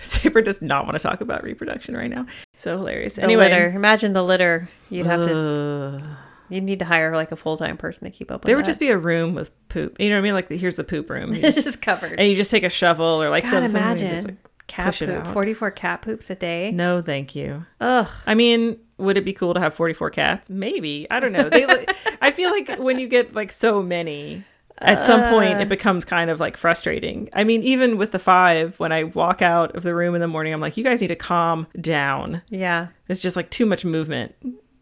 [0.00, 2.26] Saber does not want to talk about reproduction right now.
[2.56, 3.16] So hilarious.
[3.16, 3.70] The anyway, litter.
[3.70, 4.68] Imagine the litter.
[4.90, 6.16] You'd have to, Ugh.
[6.54, 8.64] You'd need to hire like a full time person to keep up with there would
[8.64, 8.68] that.
[8.70, 9.98] just be a room with poop.
[10.00, 10.34] You know what I mean?
[10.34, 12.18] Like here's the poop room, it's just- covered.
[12.18, 14.16] and you just take a shovel or like God, some something and imagine.
[14.16, 14.36] just like
[14.66, 15.10] cat poop.
[15.10, 15.26] out.
[15.34, 16.70] 44 cat poops a day.
[16.70, 17.64] no, thank you.
[17.80, 18.08] Ugh.
[18.26, 20.48] I mean, would it be cool to have 44 cats?
[20.48, 21.06] Maybe.
[21.10, 21.48] I don't know.
[21.48, 21.66] They
[22.22, 24.44] I feel like when you get like so many
[24.78, 25.60] at some point Uh.
[25.60, 27.28] it becomes kind of like frustrating.
[27.32, 30.28] I mean, even with the 5 when I walk out of the room in the
[30.28, 32.40] morning, I'm like, you guys need to calm down.
[32.48, 32.88] Yeah.
[33.08, 34.34] It's just like too much movement.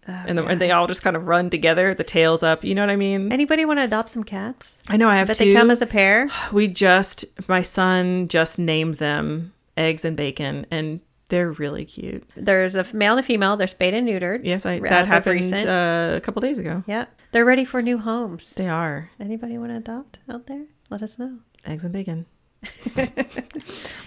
[0.09, 0.49] Oh, And, the, yeah.
[0.51, 2.65] and they all just kind of run together, the tails up.
[2.65, 3.31] You know what I mean?
[3.31, 4.75] Anybody want to adopt some cats?
[4.89, 5.45] I know I have But two.
[5.47, 6.29] they come as a pair.
[6.53, 12.29] we just, my son just named them Eggs and Bacon, and they're really cute.
[12.37, 13.57] There's a male and a female.
[13.57, 14.41] They're spayed and neutered.
[14.45, 16.83] Yes, I, that happened uh, a couple days ago.
[16.87, 17.07] Yeah.
[17.31, 18.51] They're ready for new homes.
[18.53, 20.65] They are Anybody want to adopt out there?
[20.91, 21.39] Let us know.
[21.65, 22.27] eggs and bacon.